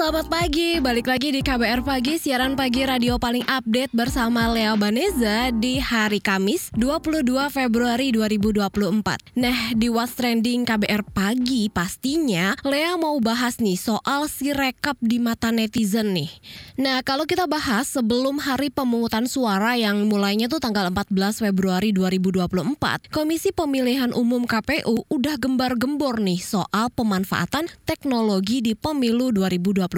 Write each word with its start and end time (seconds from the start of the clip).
Selamat 0.00 0.32
pagi. 0.32 0.80
Balik 0.80 1.12
lagi 1.12 1.28
di 1.28 1.44
KBR 1.44 1.84
Pagi, 1.84 2.16
siaran 2.16 2.56
pagi 2.56 2.88
radio 2.88 3.20
paling 3.20 3.44
update 3.44 3.92
bersama 3.92 4.48
Lea 4.48 4.72
Baneza 4.72 5.52
di 5.52 5.76
hari 5.76 6.24
Kamis 6.24 6.72
22 6.72 7.20
Februari 7.52 8.08
2024. 8.08 9.36
Nah, 9.36 9.76
di 9.76 9.92
What's 9.92 10.16
Trending 10.16 10.64
KBR 10.64 11.04
Pagi 11.04 11.68
pastinya 11.68 12.56
Lea 12.64 12.96
mau 12.96 13.20
bahas 13.20 13.60
nih 13.60 13.76
soal 13.76 14.24
si 14.32 14.56
rekap 14.56 14.96
di 15.04 15.20
mata 15.20 15.52
netizen 15.52 16.16
nih. 16.16 16.32
Nah, 16.80 17.04
kalau 17.04 17.28
kita 17.28 17.44
bahas 17.44 17.92
sebelum 17.92 18.40
hari 18.40 18.72
pemungutan 18.72 19.28
suara 19.28 19.76
yang 19.76 20.08
mulainya 20.08 20.48
tuh 20.48 20.64
tanggal 20.64 20.88
14 20.88 21.44
Februari 21.44 21.92
2024, 21.92 23.12
Komisi 23.12 23.52
Pemilihan 23.52 24.16
Umum 24.16 24.48
KPU 24.48 25.04
udah 25.12 25.36
gembar-gembor 25.36 26.24
nih 26.24 26.40
soal 26.40 26.88
pemanfaatan 26.88 27.68
teknologi 27.84 28.64
di 28.64 28.72
pemilu 28.72 29.28
2024. 29.36 29.90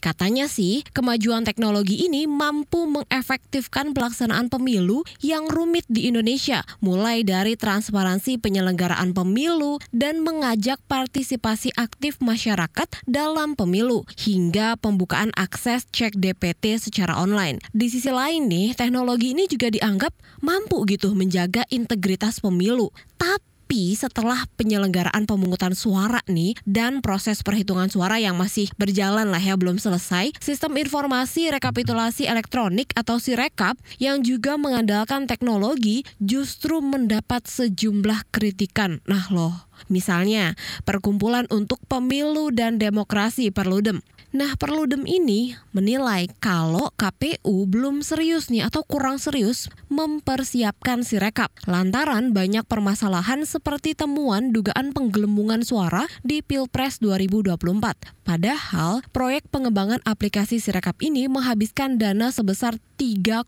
Katanya 0.00 0.48
sih, 0.48 0.86
kemajuan 0.96 1.44
teknologi 1.44 2.08
ini 2.08 2.24
mampu 2.24 2.88
mengefektifkan 2.88 3.92
pelaksanaan 3.92 4.48
pemilu 4.48 5.04
yang 5.20 5.50
rumit 5.52 5.84
di 5.90 6.08
Indonesia, 6.08 6.64
mulai 6.80 7.20
dari 7.20 7.58
transparansi 7.58 8.40
penyelenggaraan 8.40 9.12
pemilu 9.12 9.76
dan 9.92 10.24
mengajak 10.24 10.80
partisipasi 10.88 11.74
aktif 11.76 12.16
masyarakat 12.24 12.88
dalam 13.04 13.56
pemilu, 13.58 14.08
hingga 14.16 14.80
pembukaan 14.80 15.32
akses 15.34 15.84
cek 15.90 16.16
DPT 16.16 16.80
secara 16.80 17.16
online. 17.20 17.60
Di 17.72 17.88
sisi 17.92 18.08
lain 18.08 18.48
nih, 18.48 18.76
teknologi 18.76 19.32
ini 19.36 19.48
juga 19.48 19.72
dianggap 19.72 20.12
mampu 20.40 20.84
gitu 20.88 21.16
menjaga 21.16 21.64
integritas 21.72 22.40
pemilu. 22.40 22.92
Tapi 23.16 23.53
tapi 23.74 23.98
setelah 23.98 24.46
penyelenggaraan 24.54 25.26
pemungutan 25.26 25.74
suara 25.74 26.22
nih 26.30 26.54
dan 26.62 27.02
proses 27.02 27.42
perhitungan 27.42 27.90
suara 27.90 28.22
yang 28.22 28.38
masih 28.38 28.70
berjalan 28.78 29.26
lah 29.26 29.42
ya 29.42 29.58
belum 29.58 29.82
selesai, 29.82 30.30
sistem 30.38 30.78
informasi 30.78 31.50
rekapitulasi 31.50 32.30
elektronik 32.30 32.94
atau 32.94 33.18
Sirekap 33.18 33.74
yang 33.98 34.22
juga 34.22 34.54
mengandalkan 34.54 35.26
teknologi 35.26 36.06
justru 36.22 36.78
mendapat 36.78 37.50
sejumlah 37.50 38.30
kritikan. 38.30 39.02
Nah 39.10 39.26
loh, 39.34 39.66
misalnya 39.90 40.54
perkumpulan 40.86 41.50
untuk 41.50 41.82
pemilu 41.90 42.54
dan 42.54 42.78
demokrasi 42.78 43.50
Perludem 43.50 43.98
Nah, 44.34 44.58
Perludem 44.58 45.06
ini 45.06 45.54
menilai 45.70 46.26
kalau 46.42 46.90
KPU 46.98 47.70
belum 47.70 48.02
serius 48.02 48.50
nih 48.50 48.66
atau 48.66 48.82
kurang 48.82 49.22
serius 49.22 49.70
mempersiapkan 49.86 51.06
Sirekap 51.06 51.54
lantaran 51.70 52.34
banyak 52.34 52.66
permasalahan 52.66 53.46
seperti 53.46 53.94
temuan 53.94 54.50
dugaan 54.50 54.90
penggelembungan 54.90 55.62
suara 55.62 56.10
di 56.26 56.42
Pilpres 56.42 56.98
2024. 56.98 58.26
Padahal 58.26 59.06
proyek 59.14 59.46
pengembangan 59.54 60.02
aplikasi 60.02 60.58
Sirekap 60.58 60.98
ini 60.98 61.30
menghabiskan 61.30 62.02
dana 62.02 62.34
sebesar 62.34 62.82
3,5 62.98 63.46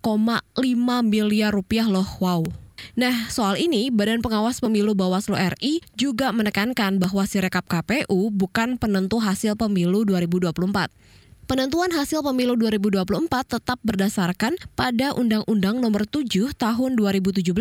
miliar 1.02 1.50
rupiah 1.50 1.90
loh. 1.90 2.06
Wow. 2.22 2.65
Nah, 2.94 3.26
soal 3.26 3.58
ini, 3.58 3.90
Badan 3.90 4.22
Pengawas 4.22 4.62
Pemilu 4.62 4.94
Bawaslu 4.94 5.34
RI 5.34 5.82
juga 5.98 6.30
menekankan 6.30 7.02
bahwa 7.02 7.26
Sirekap 7.26 7.66
KPU 7.66 8.30
bukan 8.30 8.78
penentu 8.78 9.18
hasil 9.18 9.58
pemilu 9.58 10.06
2024. 10.06 10.94
Penentuan 11.46 11.94
hasil 11.94 12.26
pemilu 12.26 12.58
2024 12.58 13.06
tetap 13.46 13.78
berdasarkan 13.86 14.58
pada 14.74 15.14
Undang-Undang 15.14 15.78
Nomor 15.78 16.02
7 16.02 16.26
Tahun 16.58 16.90
2017 16.98 17.54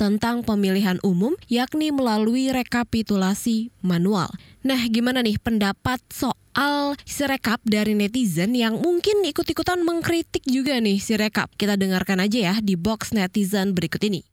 tentang 0.00 0.40
pemilihan 0.40 0.96
umum 1.04 1.36
yakni 1.44 1.92
melalui 1.92 2.48
rekapitulasi 2.48 3.68
manual. 3.84 4.32
Nah, 4.64 4.80
gimana 4.88 5.20
nih 5.20 5.36
pendapat 5.36 6.00
soal 6.08 6.96
Sirekap 7.04 7.60
dari 7.68 7.92
netizen 7.92 8.56
yang 8.56 8.80
mungkin 8.80 9.20
ikut-ikutan 9.20 9.84
mengkritik 9.84 10.48
juga 10.48 10.80
nih 10.80 10.96
Sirekap? 10.96 11.52
Kita 11.60 11.76
dengarkan 11.76 12.24
aja 12.24 12.38
ya 12.40 12.54
di 12.64 12.80
box 12.80 13.12
netizen 13.12 13.76
berikut 13.76 14.00
ini. 14.08 14.24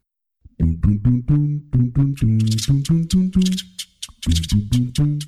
Dum 0.57 0.79
dum 0.81 0.97
dum 1.03 1.21
dum 1.27 1.61
dum 1.71 1.91
dum 1.91 2.13
dum 2.15 2.37
dum 2.39 2.81
dum 2.83 3.07
dum 3.09 3.29
dum 3.29 3.43
dum 4.23 4.69
dum 4.71 4.91
dum 4.95 5.19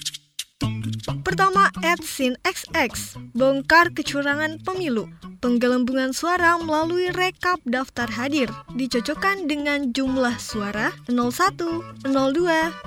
Pertama, 1.27 1.67
Edsin 1.83 2.39
XX 2.47 3.19
bongkar 3.35 3.91
kecurangan 3.91 4.63
pemilu. 4.63 5.11
Penggelembungan 5.37 6.15
suara 6.17 6.57
melalui 6.57 7.13
rekap 7.13 7.61
daftar 7.61 8.09
hadir 8.09 8.49
dicocokkan 8.73 9.45
dengan 9.45 9.93
jumlah 9.93 10.33
suara 10.41 10.95
01, 11.05 12.09
02, 12.09 12.09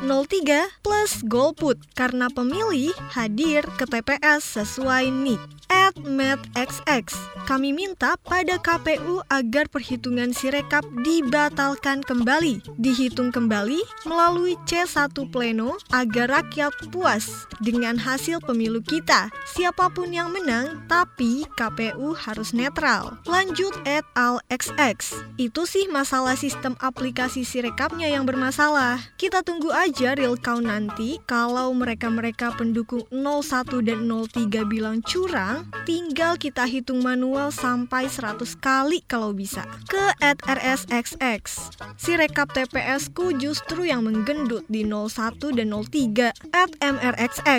03 0.03 0.83
plus 0.83 1.13
golput 1.31 1.79
karena 1.95 2.27
pemilih 2.27 2.91
hadir 3.15 3.63
ke 3.79 3.87
TPS 3.87 4.59
sesuai 4.59 5.15
NIK 5.15 5.61
at 5.71 5.95
MedXX. 6.03 7.15
Kami 7.47 7.71
minta 7.71 8.19
pada 8.27 8.59
KPU 8.59 9.23
agar 9.31 9.71
perhitungan 9.71 10.35
Sirekap 10.35 10.83
dibatalkan 11.07 12.03
kembali, 12.03 12.63
dihitung 12.79 13.31
kembali 13.31 13.79
melalui 14.07 14.59
C1 14.67 15.15
Pleno 15.31 15.79
agar 15.95 16.43
rakyat 16.43 16.75
puas 16.91 17.47
dengan 17.61 18.01
hasil 18.01 18.41
pemilu 18.41 18.81
kita. 18.81 19.29
Siapa 19.45 19.93
pun 19.93 20.09
yang 20.11 20.33
menang, 20.33 20.81
tapi 20.89 21.45
KPU 21.55 22.17
harus 22.17 22.57
netral. 22.57 23.21
Lanjut 23.29 23.77
at 23.85 24.03
al 24.17 24.41
XX. 24.49 24.97
Itu 25.37 25.69
sih 25.69 25.87
masalah 25.93 26.35
sistem 26.35 26.75
aplikasi 26.81 27.45
Sirekapnya 27.45 28.09
yang 28.09 28.25
bermasalah. 28.25 29.01
Kita 29.21 29.45
tunggu 29.45 29.71
aja 29.71 30.17
real 30.17 30.41
count 30.41 30.65
nanti 30.65 31.21
kalau 31.29 31.71
mereka-mereka 31.77 32.57
pendukung 32.57 33.05
01 33.13 33.85
dan 33.85 34.09
03 34.09 34.65
bilang 34.65 35.05
curang, 35.05 35.69
tinggal 35.85 36.41
kita 36.41 36.65
hitung 36.65 37.05
manual 37.05 37.53
sampai 37.53 38.09
100 38.09 38.57
kali 38.57 39.05
kalau 39.05 39.37
bisa. 39.37 39.69
Ke 39.87 40.17
at 40.25 40.41
RSXX. 40.49 41.75
Si 42.01 42.17
rekap 42.17 42.57
TPS 42.57 43.13
ku 43.13 43.37
justru 43.37 43.85
yang 43.85 44.09
menggendut 44.09 44.65
di 44.73 44.89
01 44.89 45.53
dan 45.53 45.69
03. 45.77 46.33
At 46.57 46.73
MRXX. 46.81 47.50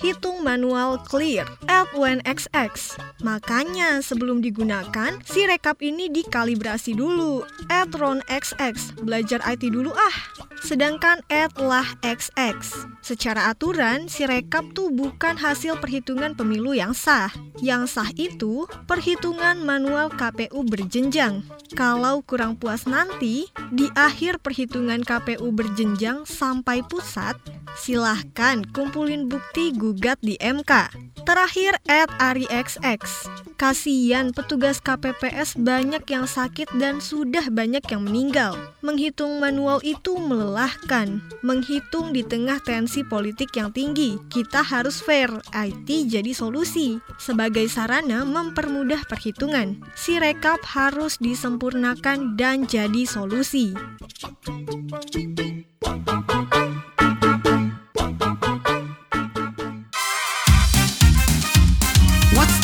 Hitung 0.00 0.40
manual 0.40 0.96
clear. 1.04 1.44
At 1.68 1.92
WNXX. 1.92 2.96
Makanya 3.20 4.00
sebelum 4.00 4.40
digunakan, 4.40 5.20
si 5.20 5.44
rekap 5.44 5.84
ini 5.84 6.08
dikalibrasi 6.08 6.96
dulu. 6.96 7.44
At 7.68 7.92
RonXX. 7.92 9.04
Belajar 9.04 9.44
IT 9.44 9.68
dulu 9.68 9.92
ah. 9.92 10.16
Sedangkan 10.64 11.20
at 11.28 11.60
lah 11.60 11.84
XX. 12.00 12.56
Secara 13.04 13.52
aturan, 13.52 14.08
si 14.08 14.24
rekap 14.24 14.64
tuh 14.72 14.88
bukan 14.88 15.36
hasil 15.36 15.76
perhitungan 15.76 16.32
pemilu 16.32 16.72
yang 16.72 16.96
sah. 16.96 17.28
Yang 17.60 18.00
sah 18.00 18.08
itu 18.16 18.64
perhitungan 18.88 19.60
manual 19.60 20.08
KPU 20.08 20.64
berjenjang. 20.64 21.44
Kalau 21.76 22.24
kurang 22.24 22.56
puas 22.56 22.88
nanti, 22.88 23.44
di 23.68 23.92
akhir 23.92 24.40
perhitungan 24.40 25.04
KPU 25.04 25.52
berjenjang 25.52 26.24
sampai 26.24 26.80
pusat, 26.80 27.36
silahkan 27.78 28.62
kumpulin 28.72 29.26
bukti 29.28 29.74
gugat 29.74 30.18
di 30.22 30.38
MK. 30.40 30.94
Terakhir, 31.24 31.80
at 31.88 32.12
AriXX. 32.20 33.32
Kasian 33.56 34.36
petugas 34.36 34.76
KPPS 34.82 35.56
banyak 35.56 36.04
yang 36.12 36.28
sakit 36.28 36.68
dan 36.76 37.00
sudah 37.00 37.48
banyak 37.48 37.80
yang 37.88 38.04
meninggal. 38.04 38.52
Menghitung 38.84 39.40
manual 39.40 39.80
itu 39.80 40.20
melelahkan. 40.20 41.24
Menghitung 41.40 42.12
di 42.12 42.20
tengah 42.20 42.60
tensi 42.60 43.00
politik 43.06 43.56
yang 43.56 43.72
tinggi. 43.72 44.20
Kita 44.28 44.60
harus 44.60 45.00
fair, 45.00 45.32
IT 45.56 45.88
jadi 45.88 46.36
solusi. 46.36 47.00
Sebagai 47.16 47.64
sarana 47.72 48.28
mempermudah 48.28 49.08
perhitungan. 49.08 49.80
Si 49.96 50.20
rekap 50.20 50.60
harus 50.68 51.16
disempurnakan 51.16 52.36
dan 52.36 52.68
jadi 52.68 53.08
solusi. 53.08 53.72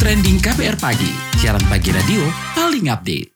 Trending 0.00 0.41
KPR 0.41 0.81
Pagi, 0.81 1.12
siaran 1.37 1.61
pagi 1.69 1.93
radio 1.93 2.25
paling 2.56 2.88
update. 2.88 3.29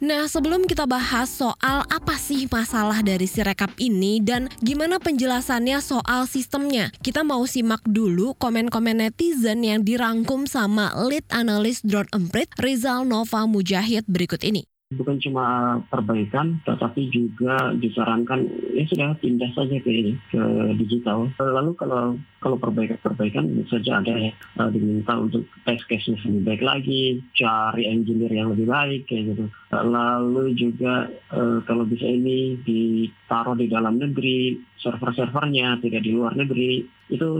Nah, 0.00 0.24
sebelum 0.24 0.64
kita 0.64 0.88
bahas 0.88 1.28
soal 1.28 1.84
apa 1.84 2.16
sih 2.16 2.48
masalah 2.48 3.04
dari 3.04 3.28
Sirekap 3.28 3.76
ini 3.76 4.24
dan 4.24 4.48
gimana 4.64 4.96
penjelasannya 4.96 5.76
soal 5.84 6.24
sistemnya, 6.24 6.88
kita 7.04 7.20
mau 7.20 7.44
simak 7.44 7.84
dulu 7.84 8.32
komen-komen 8.40 9.04
netizen 9.04 9.60
yang 9.60 9.84
dirangkum 9.84 10.48
sama 10.48 10.88
lead 11.04 11.28
analis 11.28 11.84
Drone 11.84 12.08
Emprit 12.16 12.48
Rizal 12.56 13.04
Nova 13.04 13.44
Mujahid 13.44 14.08
berikut 14.08 14.40
ini. 14.40 14.64
Bukan 14.90 15.22
cuma 15.22 15.78
perbaikan, 15.86 16.58
tetapi 16.66 17.14
juga 17.14 17.70
disarankan 17.78 18.42
ya 18.74 18.82
sudah 18.90 19.14
pindah 19.22 19.50
saja 19.54 19.78
ke 19.78 19.86
ini 19.86 20.18
ke 20.34 20.42
digital. 20.82 21.30
Lalu 21.38 21.78
kalau 21.78 22.18
kalau 22.42 22.58
perbaikan-perbaikan 22.58 23.46
saja 23.70 24.02
ada 24.02 24.10
ya 24.18 24.34
diminta 24.74 25.14
untuk 25.14 25.46
test 25.62 25.86
case-nya 25.86 26.18
lebih 26.26 26.42
baik 26.42 26.62
lagi, 26.66 27.22
cari 27.38 27.86
engineer 27.86 28.34
yang 28.34 28.50
lebih 28.50 28.66
baik 28.66 29.06
kayak 29.06 29.30
gitu. 29.30 29.46
lalu 29.70 30.58
juga 30.58 31.06
uh, 31.30 31.62
kalau 31.62 31.86
bisa 31.86 32.10
ini 32.10 32.58
ditaruh 32.58 33.54
di 33.54 33.70
dalam 33.70 33.94
negeri, 33.94 34.58
server-servernya 34.82 35.78
tidak 35.86 36.02
di 36.02 36.10
luar 36.10 36.34
negeri. 36.34 36.82
Itu 37.06 37.38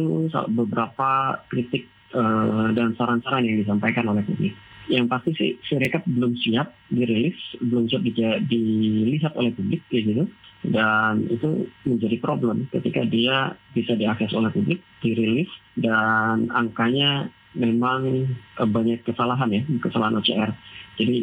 beberapa 0.54 1.42
kritik 1.50 2.14
uh, 2.14 2.70
dan 2.70 2.94
saran-saran 2.94 3.42
yang 3.42 3.58
disampaikan 3.58 4.06
oleh 4.06 4.22
publik 4.22 4.54
yang 4.90 5.06
pasti 5.06 5.30
sih 5.38 5.50
Sirekap 5.64 6.02
belum 6.04 6.34
siap 6.36 6.74
dirilis, 6.90 7.38
belum 7.62 7.86
siap 7.86 8.02
di, 8.02 8.12
dilihat 8.46 9.38
oleh 9.38 9.54
publik 9.54 9.86
kayak 9.88 10.04
gitu. 10.10 10.24
Dan 10.60 11.24
itu 11.32 11.70
menjadi 11.88 12.20
problem 12.20 12.68
ketika 12.68 13.06
dia 13.08 13.56
bisa 13.72 13.96
diakses 13.96 14.36
oleh 14.36 14.52
publik, 14.52 14.84
dirilis 15.00 15.48
dan 15.78 16.52
angkanya 16.52 17.32
memang 17.56 18.28
eh, 18.36 18.68
banyak 18.68 19.00
kesalahan 19.06 19.48
ya, 19.48 19.62
kesalahan 19.80 20.20
OCR. 20.20 20.50
Jadi 21.00 21.16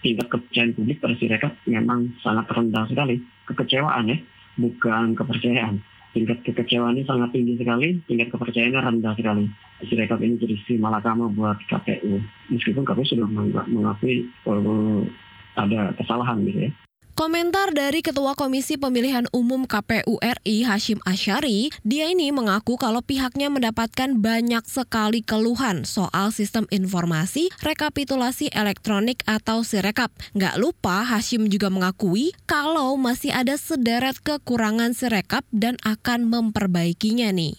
tingkat 0.00 0.32
kepercayaan 0.32 0.72
publik 0.72 1.02
pada 1.02 1.14
Sirekap 1.20 1.52
memang 1.68 2.16
sangat 2.24 2.48
rendah 2.48 2.88
sekali. 2.88 3.20
Kekecewaan 3.44 4.08
ya, 4.08 4.18
bukan 4.56 5.12
kepercayaan 5.18 5.82
tingkat 6.10 6.42
kekecewaan 6.42 6.98
ini 6.98 7.06
sangat 7.06 7.30
tinggi 7.30 7.54
sekali, 7.54 8.02
tingkat 8.10 8.34
kepercayaannya 8.34 8.80
rendah 8.82 9.14
sekali. 9.14 9.44
Sirekap 9.86 10.18
ini 10.20 10.36
jadi 10.36 10.56
si 10.66 10.74
malakama 10.76 11.30
buat 11.30 11.58
KPU. 11.70 12.18
Meskipun 12.50 12.82
KPU 12.82 13.04
sudah 13.06 13.28
mengakui 13.70 14.26
kalau 14.42 15.06
ada 15.54 15.94
kesalahan 15.98 16.42
gitu 16.46 16.68
ya. 16.68 16.70
Komentar 17.20 17.76
dari 17.76 18.00
Ketua 18.00 18.32
Komisi 18.32 18.80
Pemilihan 18.80 19.28
Umum 19.36 19.68
KPU 19.68 20.16
RI 20.24 20.64
Hashim 20.64 21.04
Asyari, 21.04 21.68
dia 21.84 22.08
ini 22.08 22.32
mengaku 22.32 22.80
kalau 22.80 23.04
pihaknya 23.04 23.52
mendapatkan 23.52 24.16
banyak 24.16 24.64
sekali 24.64 25.20
keluhan 25.20 25.84
soal 25.84 26.32
sistem 26.32 26.64
informasi 26.72 27.52
rekapitulasi 27.60 28.48
elektronik 28.56 29.20
atau 29.28 29.60
Sirekap. 29.60 30.08
Nggak 30.32 30.64
lupa 30.64 31.04
Hashim 31.04 31.52
juga 31.52 31.68
mengakui 31.68 32.32
kalau 32.48 32.96
masih 32.96 33.36
ada 33.36 33.60
sederet 33.60 34.16
kekurangan 34.24 34.96
Sirekap 34.96 35.44
dan 35.52 35.76
akan 35.84 36.24
memperbaikinya 36.24 37.28
nih. 37.36 37.52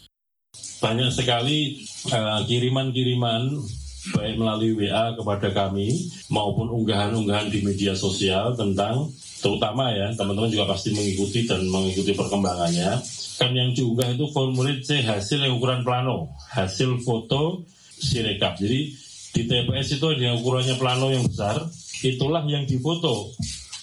Banyak 0.82 1.14
sekali 1.14 1.86
uh, 2.10 2.42
kiriman-kiriman 2.50 3.62
baik 4.10 4.36
melalui 4.42 4.74
WA 4.74 5.14
kepada 5.14 5.54
kami 5.54 6.10
maupun 6.34 6.74
unggahan-unggahan 6.74 7.54
di 7.54 7.62
media 7.62 7.94
sosial 7.94 8.58
tentang 8.58 9.14
terutama 9.42 9.94
ya 9.94 10.10
teman-teman 10.18 10.50
juga 10.50 10.74
pasti 10.74 10.94
mengikuti 10.94 11.46
dan 11.46 11.66
mengikuti 11.70 12.18
perkembangannya. 12.18 12.98
Kan 13.38 13.58
yang 13.58 13.74
diunggah 13.74 14.14
itu 14.14 14.26
formulir 14.34 14.82
C 14.86 15.02
hasil 15.02 15.42
yang 15.42 15.58
ukuran 15.58 15.82
plano 15.86 16.34
hasil 16.54 17.02
foto 17.06 17.66
sirekap. 17.98 18.58
Jadi 18.58 18.94
di 19.32 19.42
TPS 19.48 20.02
itu 20.02 20.06
ada 20.10 20.24
yang 20.34 20.38
ukurannya 20.42 20.76
plano 20.78 21.10
yang 21.14 21.26
besar 21.26 21.58
itulah 22.02 22.42
yang 22.50 22.66
difoto 22.66 23.30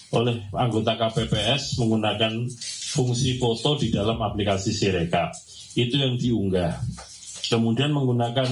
oleh 0.09 0.41
anggota 0.51 0.97
KPPS 0.97 1.77
menggunakan 1.79 2.49
fungsi 2.89 3.37
foto 3.37 3.77
di 3.77 3.93
dalam 3.93 4.17
aplikasi 4.17 4.73
Sirekap. 4.73 5.29
Itu 5.77 6.01
yang 6.01 6.17
diunggah. 6.17 6.81
Kemudian 7.49 7.93
menggunakan 7.93 8.49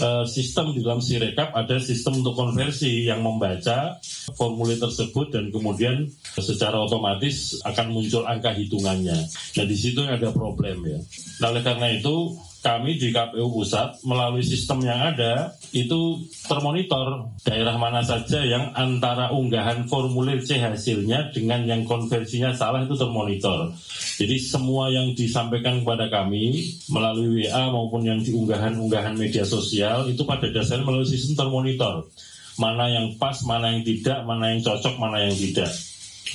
uh, 0.00 0.24
sistem 0.24 0.72
di 0.74 0.80
dalam 0.80 1.02
Sirekap 1.02 1.54
ada 1.54 1.76
sistem 1.78 2.22
untuk 2.22 2.34
konversi 2.34 3.06
yang 3.06 3.22
membaca 3.22 3.98
formulir 4.34 4.78
tersebut 4.78 5.34
dan 5.34 5.50
kemudian 5.50 6.08
secara 6.38 6.78
otomatis 6.78 7.58
akan 7.66 7.92
muncul 7.92 8.24
angka 8.24 8.54
hitungannya. 8.54 9.18
Nah 9.28 9.64
di 9.66 9.76
situ 9.76 10.02
ada 10.06 10.30
problem 10.30 10.86
ya. 10.86 10.98
Nah 11.42 11.46
oleh 11.54 11.62
karena 11.62 11.92
itu 11.92 12.34
kami 12.58 12.98
di 12.98 13.14
KPU 13.14 13.54
Pusat 13.54 14.02
melalui 14.02 14.42
sistem 14.42 14.82
yang 14.82 14.98
ada 15.14 15.54
itu 15.70 16.26
termonitor 16.50 17.30
daerah 17.46 17.78
mana 17.78 18.02
saja 18.02 18.42
yang 18.42 18.74
antara 18.74 19.30
unggahan 19.30 19.86
formulir 19.86 20.42
C 20.42 20.58
hasilnya 20.58 21.30
dengan 21.30 21.62
yang 21.62 21.86
konversinya 21.86 22.50
salah 22.50 22.82
itu 22.82 22.98
termonitor. 22.98 23.70
Jadi 24.18 24.36
semua 24.42 24.90
yang 24.90 25.14
disampaikan 25.14 25.86
kepada 25.86 26.10
kami 26.10 26.74
melalui 26.90 27.46
WA 27.46 27.70
maupun 27.70 28.02
yang 28.02 28.18
diunggahan-unggahan 28.26 29.14
media 29.14 29.46
sosial 29.46 30.10
itu 30.10 30.26
pada 30.26 30.50
dasarnya 30.50 30.82
melalui 30.82 31.06
sistem 31.06 31.46
termonitor. 31.46 32.10
Mana 32.58 32.90
yang 32.90 33.14
pas, 33.22 33.38
mana 33.46 33.70
yang 33.70 33.86
tidak, 33.86 34.26
mana 34.26 34.50
yang 34.50 34.66
cocok, 34.66 34.98
mana 34.98 35.30
yang 35.30 35.36
tidak. 35.38 35.70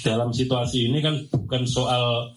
Dalam 0.08 0.32
situasi 0.32 0.88
ini 0.88 1.04
kan 1.04 1.20
bukan 1.28 1.68
soal 1.68 2.32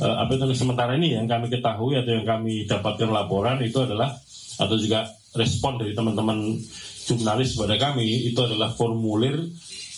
apa 0.00 0.32
itu 0.32 0.56
sementara 0.56 0.96
ini 0.96 1.12
yang 1.12 1.28
kami 1.28 1.52
ketahui 1.52 2.00
atau 2.00 2.12
yang 2.16 2.26
kami 2.26 2.64
dapatkan 2.64 3.10
laporan 3.12 3.60
itu 3.60 3.84
adalah 3.84 4.16
atau 4.56 4.76
juga 4.80 5.04
respon 5.36 5.78
dari 5.80 5.92
teman-teman 5.92 6.56
jurnalis 7.04 7.54
kepada 7.54 7.76
kami 7.76 8.28
itu 8.32 8.40
adalah 8.40 8.72
formulir 8.74 9.36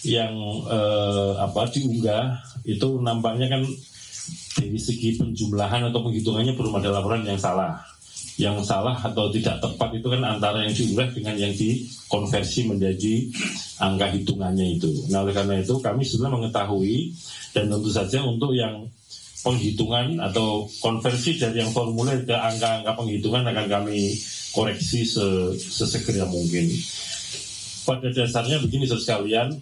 yang 0.02 0.34
uh, 0.66 1.38
apa 1.38 1.70
diunggah 1.70 2.42
itu 2.66 2.98
nampaknya 2.98 3.46
kan 3.46 3.62
dari 4.58 4.78
segi 4.78 5.18
penjumlahan 5.18 5.88
atau 5.90 6.00
penghitungannya 6.04 6.54
belum 6.54 6.78
ada 6.78 6.90
laporan 7.00 7.24
yang 7.26 7.40
salah. 7.40 7.80
Yang 8.40 8.64
salah 8.64 8.96
atau 8.96 9.28
tidak 9.28 9.60
tepat 9.60 9.92
itu 10.00 10.08
kan 10.08 10.24
antara 10.24 10.64
yang 10.64 10.72
diunggah 10.72 11.08
dengan 11.12 11.36
yang 11.36 11.52
dikonversi 11.52 12.64
menjadi 12.64 13.28
angka 13.82 14.08
hitungannya 14.08 14.80
itu. 14.80 14.88
Nah 15.12 15.20
oleh 15.26 15.36
karena 15.36 15.60
itu 15.60 15.76
kami 15.78 16.02
sudah 16.06 16.32
mengetahui 16.32 17.12
dan 17.52 17.68
tentu 17.68 17.90
saja 17.92 18.24
untuk 18.24 18.56
yang 18.56 18.88
penghitungan 19.42 20.22
atau 20.22 20.70
konversi 20.78 21.34
dari 21.34 21.58
yang 21.58 21.74
formulir 21.74 22.22
ke 22.22 22.34
angka-angka 22.34 22.94
penghitungan 22.94 23.42
akan 23.50 23.66
kami 23.66 24.14
koreksi 24.54 25.02
sesegera 25.58 26.30
mungkin. 26.30 26.70
Pada 27.82 28.06
dasarnya 28.14 28.62
begini 28.62 28.86
sekalian, 28.86 29.58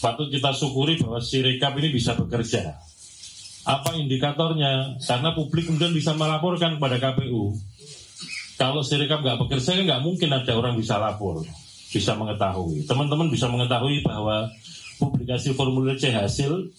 patut 0.00 0.32
kita 0.32 0.56
syukuri 0.56 0.96
bahwa 0.96 1.20
si 1.20 1.44
rekap 1.44 1.76
ini 1.76 1.92
bisa 1.92 2.16
bekerja. 2.16 2.80
Apa 3.68 3.98
indikatornya? 3.98 4.96
Karena 5.04 5.36
publik 5.36 5.68
kemudian 5.68 5.92
bisa 5.92 6.16
melaporkan 6.16 6.80
pada 6.80 6.96
KPU. 6.96 7.52
Kalau 8.56 8.80
si 8.80 8.96
rekap 8.96 9.20
nggak 9.20 9.44
bekerja, 9.44 9.76
kan 9.76 9.84
nggak 9.84 10.02
mungkin 10.06 10.32
ada 10.32 10.56
orang 10.56 10.80
bisa 10.80 10.96
lapor, 10.96 11.44
bisa 11.92 12.16
mengetahui. 12.16 12.88
Teman-teman 12.88 13.28
bisa 13.28 13.52
mengetahui 13.52 14.00
bahwa 14.00 14.48
publikasi 14.96 15.52
formulir 15.52 16.00
C 16.00 16.08
hasil 16.08 16.72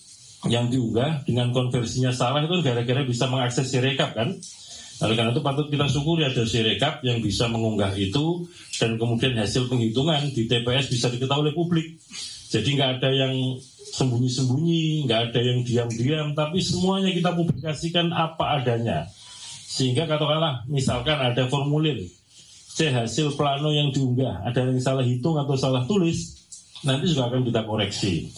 yang 0.45 0.69
diunggah 0.69 1.25
dengan 1.25 1.49
konversinya 1.49 2.13
salah 2.13 2.45
itu 2.45 2.61
gara-gara 2.61 3.01
bisa 3.01 3.25
mengakses 3.25 3.73
sirekap 3.73 4.13
kan 4.13 4.37
Oleh 4.97 5.13
karena 5.13 5.29
itu 5.29 5.45
patut 5.45 5.69
kita 5.69 5.85
syukuri 5.85 6.25
ada 6.25 6.41
sirekap 6.41 7.05
yang 7.05 7.21
bisa 7.21 7.45
mengunggah 7.45 7.93
itu 7.93 8.49
dan 8.81 8.97
kemudian 8.97 9.37
hasil 9.37 9.69
penghitungan 9.69 10.33
di 10.33 10.49
TPS 10.49 10.89
bisa 10.89 11.13
diketahui 11.13 11.49
oleh 11.49 11.53
publik. 11.53 12.01
Jadi 12.49 12.73
nggak 12.73 12.91
ada 12.97 13.09
yang 13.13 13.61
sembunyi-sembunyi, 13.93 15.05
nggak 15.05 15.21
ada 15.29 15.39
yang 15.41 15.59
diam-diam, 15.61 16.27
tapi 16.33 16.65
semuanya 16.65 17.13
kita 17.13 17.29
publikasikan 17.29 18.09
apa 18.09 18.57
adanya. 18.57 19.05
Sehingga 19.69 20.09
katakanlah 20.09 20.65
misalkan 20.65 21.21
ada 21.21 21.45
formulir 21.45 22.01
C 22.77 22.89
hasil 22.89 23.37
plano 23.37 23.69
yang 23.69 23.93
diunggah, 23.93 24.49
ada 24.49 24.65
yang 24.65 24.81
salah 24.81 25.05
hitung 25.05 25.37
atau 25.37 25.53
salah 25.53 25.85
tulis, 25.85 26.41
nanti 26.85 27.09
juga 27.09 27.29
akan 27.29 27.45
kita 27.45 27.61
koreksi. 27.65 28.33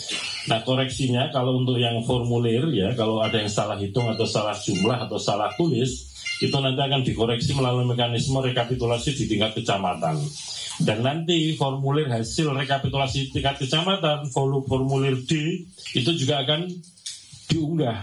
Nah 0.50 0.66
koreksinya 0.66 1.30
kalau 1.30 1.62
untuk 1.62 1.78
yang 1.78 2.02
formulir 2.02 2.74
ya 2.74 2.98
kalau 2.98 3.22
ada 3.22 3.38
yang 3.38 3.52
salah 3.54 3.78
hitung 3.78 4.10
atau 4.10 4.26
salah 4.26 4.58
jumlah 4.58 4.98
atau 5.06 5.22
salah 5.22 5.54
tulis 5.54 6.10
itu 6.42 6.56
nanti 6.58 6.82
akan 6.82 7.06
dikoreksi 7.06 7.52
melalui 7.54 7.86
mekanisme 7.86 8.40
rekapitulasi 8.42 9.14
di 9.14 9.26
tingkat 9.30 9.54
kecamatan. 9.60 10.18
Dan 10.80 11.04
nanti 11.04 11.60
formulir 11.60 12.08
hasil 12.08 12.56
rekapitulasi 12.56 13.36
tingkat 13.36 13.60
kecamatan, 13.60 14.32
volume 14.32 14.64
formulir 14.64 15.20
D 15.28 15.62
itu 15.92 16.12
juga 16.16 16.40
akan 16.48 16.72
diunggah 17.52 18.00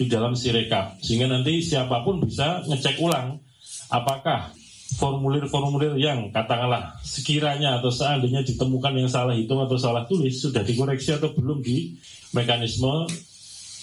di 0.00 0.08
dalam 0.08 0.32
sirekap. 0.32 0.96
Sehingga 1.04 1.28
nanti 1.28 1.60
siapa 1.60 2.00
pun 2.00 2.24
bisa 2.24 2.64
ngecek 2.64 2.96
ulang 3.04 3.44
apakah 3.92 4.56
formulir-formulir 4.94 5.98
yang 5.98 6.30
katakanlah 6.30 6.94
sekiranya 7.02 7.82
atau 7.82 7.90
seandainya 7.90 8.46
ditemukan 8.46 8.94
yang 8.94 9.10
salah 9.10 9.34
hitung 9.34 9.60
atau 9.62 9.74
salah 9.74 10.06
tulis 10.06 10.38
sudah 10.38 10.62
dikoreksi 10.62 11.18
atau 11.18 11.34
belum 11.34 11.60
di 11.60 11.98
mekanisme 12.30 13.06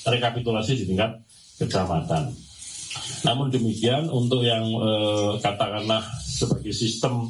rekapitulasi 0.08 0.82
di 0.82 0.86
tingkat 0.88 1.20
kecamatan. 1.60 2.32
Namun 3.24 3.48
demikian 3.53 4.08
untuk 4.12 4.44
yang 4.44 4.63
eh, 4.65 5.32
katakanlah 5.39 6.03
sebagai 6.20 6.74
sistem 6.74 7.30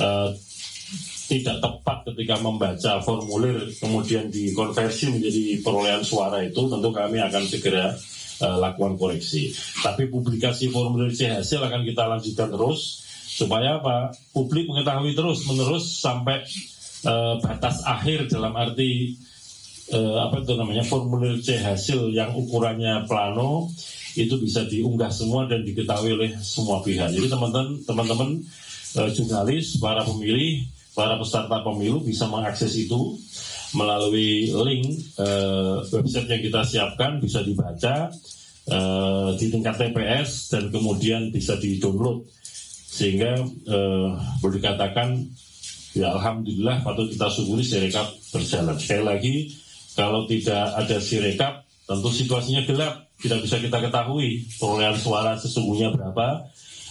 eh, 0.00 0.30
tidak 1.28 1.60
tepat 1.60 2.08
ketika 2.08 2.40
membaca 2.40 3.04
formulir 3.04 3.68
kemudian 3.76 4.32
dikonversi 4.32 5.12
menjadi 5.12 5.60
perolehan 5.60 6.00
suara 6.00 6.40
itu 6.40 6.64
tentu 6.72 6.88
kami 6.88 7.20
akan 7.20 7.44
segera 7.44 7.92
uh, 8.40 8.56
lakukan 8.56 8.96
koreksi. 8.96 9.52
Tapi 9.84 10.08
publikasi 10.08 10.72
formulir 10.72 11.12
C 11.12 11.28
hasil 11.28 11.60
akan 11.60 11.84
kita 11.84 12.08
lanjutkan 12.08 12.48
terus 12.48 13.07
supaya 13.38 13.78
apa 13.78 14.10
publik 14.34 14.66
mengetahui 14.66 15.14
terus 15.14 15.46
menerus 15.46 16.02
sampai 16.02 16.42
uh, 17.06 17.38
batas 17.38 17.86
akhir 17.86 18.26
dalam 18.26 18.50
arti 18.58 19.14
eh, 19.92 20.16
apa 20.20 20.44
itu 20.44 20.52
namanya 20.56 20.84
formulir 20.84 21.40
C 21.40 21.56
hasil 21.56 22.12
yang 22.12 22.36
ukurannya 22.36 23.08
plano 23.08 23.72
itu 24.16 24.34
bisa 24.40 24.66
diunggah 24.66 25.12
semua 25.12 25.46
dan 25.46 25.62
diketahui 25.62 26.16
oleh 26.16 26.30
semua 26.42 26.82
pihak. 26.82 27.12
Jadi 27.12 27.28
teman-teman 27.30 27.68
teman-teman 27.84 28.28
eh, 28.98 29.10
jurnalis, 29.14 29.78
para 29.80 30.04
pemilih, 30.04 30.66
para 30.92 31.16
peserta 31.16 31.62
pemilu 31.62 32.02
bisa 32.02 32.26
mengakses 32.28 32.74
itu 32.76 33.16
melalui 33.76 34.48
link 34.52 34.86
eh, 35.20 35.76
website 35.92 36.28
yang 36.28 36.42
kita 36.42 36.60
siapkan 36.64 37.20
bisa 37.20 37.44
dibaca 37.44 38.10
eh, 38.68 39.28
di 39.36 39.46
tingkat 39.52 39.76
TPS 39.76 40.52
dan 40.52 40.72
kemudian 40.72 41.30
bisa 41.32 41.56
di-download 41.56 42.26
sehingga 42.88 43.36
eh, 43.44 44.08
boleh 44.40 44.56
dikatakan 44.56 45.20
ya 45.92 46.16
alhamdulillah 46.16 46.80
patut 46.80 47.12
kita 47.12 47.28
syukuri 47.28 47.60
sirekap 47.60 48.08
berjalan. 48.32 48.76
Sekali 48.80 49.04
lagi 49.04 49.34
kalau 49.92 50.24
tidak 50.24 50.72
ada 50.72 50.96
sirekap 50.96 51.68
tentu 51.84 52.08
situasinya 52.08 52.64
gelap 52.64 53.08
tidak 53.18 53.44
bisa 53.44 53.56
kita 53.60 53.78
ketahui 53.82 54.46
perolehan 54.56 54.96
suara 54.96 55.34
sesungguhnya 55.36 55.90
berapa 55.92 56.48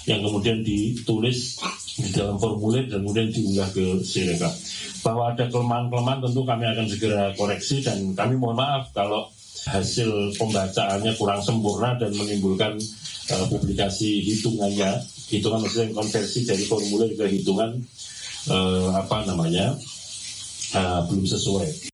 yang 0.07 0.23
kemudian 0.23 0.63
ditulis 0.63 1.59
di 1.99 2.09
dalam 2.15 2.39
formulir 2.39 2.87
dan 2.87 3.03
kemudian 3.03 3.27
diunggah 3.27 3.67
ke 3.75 3.99
Sirekap. 4.07 4.55
Bahwa 5.03 5.35
ada 5.35 5.51
kelemahan-kelemahan 5.51 6.23
tentu 6.23 6.41
kami 6.47 6.63
akan 6.63 6.85
segera 6.87 7.23
koreksi 7.35 7.83
dan 7.83 8.15
kami 8.15 8.39
mohon 8.39 8.55
maaf 8.55 8.87
kalau 8.95 9.27
hasil 9.67 10.39
pembacaannya 10.39 11.13
kurang 11.19 11.43
sempurna 11.43 11.99
dan 11.99 12.15
menimbulkan 12.15 12.79
uh, 13.35 13.45
publikasi 13.51 14.23
hitungannya, 14.23 15.03
hitungan 15.27 15.67
maksudnya 15.67 15.91
konversi 15.91 16.47
dari 16.47 16.63
formulir 16.63 17.11
ke 17.19 17.27
hitungan 17.27 17.75
uh, 18.47 18.95
apa 18.95 19.27
namanya 19.27 19.75
uh, 20.73 21.03
belum 21.11 21.27
sesuai. 21.27 21.91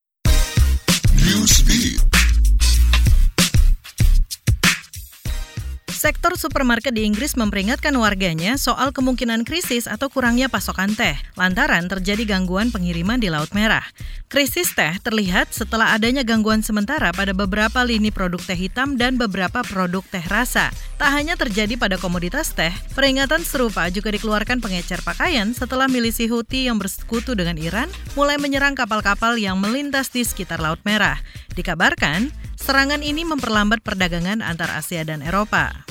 Sektor 6.03 6.35
supermarket 6.35 6.91
di 6.91 7.07
Inggris 7.07 7.39
memperingatkan 7.39 7.95
warganya 7.95 8.59
soal 8.59 8.91
kemungkinan 8.91 9.47
krisis 9.47 9.87
atau 9.87 10.11
kurangnya 10.11 10.51
pasokan 10.51 10.91
teh, 10.99 11.15
lantaran 11.39 11.87
terjadi 11.87 12.27
gangguan 12.27 12.75
pengiriman 12.75 13.23
di 13.23 13.31
Laut 13.31 13.55
Merah. 13.55 13.87
Krisis 14.27 14.75
teh 14.75 14.99
terlihat 14.99 15.55
setelah 15.55 15.95
adanya 15.95 16.27
gangguan 16.27 16.59
sementara 16.59 17.15
pada 17.15 17.31
beberapa 17.31 17.87
lini 17.87 18.11
produk 18.11 18.43
teh 18.43 18.67
hitam 18.67 18.99
dan 18.99 19.15
beberapa 19.15 19.63
produk 19.63 20.03
teh 20.11 20.27
rasa. 20.27 20.75
Tak 20.99 21.07
hanya 21.07 21.39
terjadi 21.39 21.79
pada 21.79 21.95
komoditas 21.95 22.51
teh, 22.51 22.75
peringatan 22.99 23.39
serupa 23.47 23.87
juga 23.87 24.11
dikeluarkan 24.11 24.59
pengecer 24.59 24.99
pakaian 25.07 25.55
setelah 25.55 25.87
milisi 25.87 26.27
Houthi 26.27 26.67
yang 26.67 26.83
bersekutu 26.83 27.31
dengan 27.31 27.55
Iran 27.55 27.87
mulai 28.19 28.35
menyerang 28.35 28.75
kapal-kapal 28.75 29.39
yang 29.39 29.55
melintas 29.55 30.11
di 30.11 30.27
sekitar 30.27 30.59
Laut 30.59 30.83
Merah. 30.83 31.15
Dikabarkan, 31.55 32.42
serangan 32.63 33.03
ini 33.03 33.27
memperlambat 33.27 33.83
perdagangan 33.83 34.39
antar 34.39 34.71
Asia 34.71 35.03
dan 35.03 35.19
Eropa. 35.19 35.83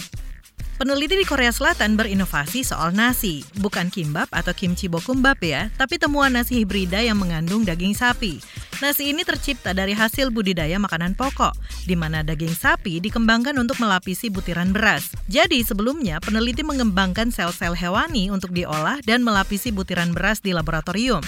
Peneliti 0.81 1.15
di 1.15 1.23
Korea 1.23 1.53
Selatan 1.53 1.95
berinovasi 1.95 2.65
soal 2.65 2.97
nasi, 2.97 3.45
bukan 3.61 3.93
kimbap 3.93 4.27
atau 4.33 4.51
kimchi 4.51 4.91
bokumbap 4.91 5.39
ya, 5.45 5.71
tapi 5.79 6.01
temuan 6.01 6.35
nasi 6.35 6.65
hibrida 6.65 6.99
yang 6.99 7.21
mengandung 7.21 7.63
daging 7.63 7.95
sapi. 7.95 8.43
Nasi 8.83 9.15
ini 9.15 9.23
tercipta 9.23 9.71
dari 9.71 9.95
hasil 9.95 10.35
budidaya 10.35 10.75
makanan 10.83 11.15
pokok, 11.15 11.55
di 11.87 11.95
mana 11.95 12.27
daging 12.27 12.51
sapi 12.51 12.99
dikembangkan 12.99 13.55
untuk 13.63 13.79
melapisi 13.79 14.27
butiran 14.27 14.75
beras. 14.75 15.15
Jadi 15.31 15.63
sebelumnya 15.63 16.19
peneliti 16.19 16.67
mengembangkan 16.67 17.31
sel-sel 17.31 17.79
hewani 17.79 18.35
untuk 18.35 18.51
diolah 18.51 18.99
dan 19.07 19.23
melapisi 19.23 19.71
butiran 19.71 20.11
beras 20.11 20.43
di 20.43 20.51
laboratorium. 20.51 21.23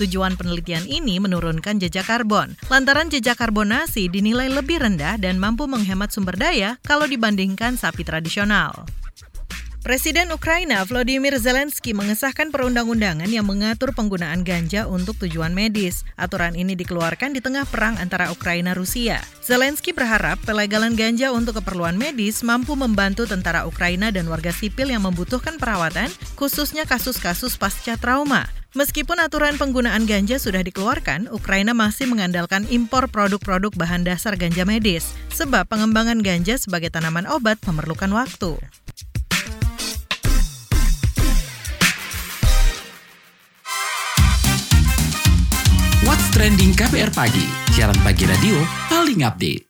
Tujuan 0.00 0.32
penelitian 0.32 0.88
ini 0.88 1.20
menurunkan 1.20 1.76
jejak 1.76 2.08
karbon, 2.08 2.56
lantaran 2.72 3.12
jejak 3.12 3.36
karbon 3.36 3.68
nasi 3.68 4.08
dinilai 4.08 4.48
lebih 4.48 4.80
rendah 4.80 5.20
dan 5.20 5.36
mampu 5.36 5.68
menghemat 5.68 6.08
sumber 6.08 6.40
daya 6.40 6.80
kalau 6.80 7.04
dibandingkan 7.04 7.76
sapi 7.76 8.00
tradisional. 8.00 8.88
Presiden 9.80 10.28
Ukraina 10.28 10.84
Volodymyr 10.84 11.40
Zelensky 11.40 11.96
mengesahkan 11.96 12.52
perundang-undangan 12.52 13.32
yang 13.32 13.48
mengatur 13.48 13.96
penggunaan 13.96 14.44
ganja 14.44 14.84
untuk 14.84 15.16
tujuan 15.24 15.56
medis. 15.56 16.04
Aturan 16.20 16.52
ini 16.52 16.76
dikeluarkan 16.76 17.32
di 17.32 17.40
tengah 17.40 17.64
perang 17.64 17.96
antara 17.96 18.28
Ukraina 18.28 18.76
Rusia. 18.76 19.24
Zelensky 19.40 19.96
berharap 19.96 20.36
pelegalan 20.44 20.92
ganja 21.00 21.32
untuk 21.32 21.64
keperluan 21.64 21.96
medis 21.96 22.44
mampu 22.44 22.76
membantu 22.76 23.24
tentara 23.24 23.64
Ukraina 23.64 24.12
dan 24.12 24.28
warga 24.28 24.52
sipil 24.52 24.92
yang 24.92 25.00
membutuhkan 25.00 25.56
perawatan, 25.56 26.12
khususnya 26.36 26.84
kasus-kasus 26.84 27.56
pasca 27.56 27.96
trauma. 27.96 28.52
Meskipun 28.76 29.16
aturan 29.16 29.56
penggunaan 29.56 30.04
ganja 30.04 30.36
sudah 30.36 30.60
dikeluarkan, 30.60 31.32
Ukraina 31.32 31.72
masih 31.72 32.04
mengandalkan 32.04 32.68
impor 32.68 33.08
produk-produk 33.08 33.72
bahan 33.72 34.04
dasar 34.04 34.36
ganja 34.36 34.68
medis, 34.68 35.16
sebab 35.32 35.64
pengembangan 35.72 36.20
ganja 36.20 36.60
sebagai 36.60 36.92
tanaman 36.92 37.24
obat 37.24 37.56
memerlukan 37.64 38.12
waktu. 38.12 38.60
Trending 46.40 46.72
KPR 46.72 47.12
Pagi, 47.12 47.44
siaran 47.76 48.00
pagi 48.00 48.24
radio 48.24 48.56
paling 48.88 49.28
update. 49.28 49.68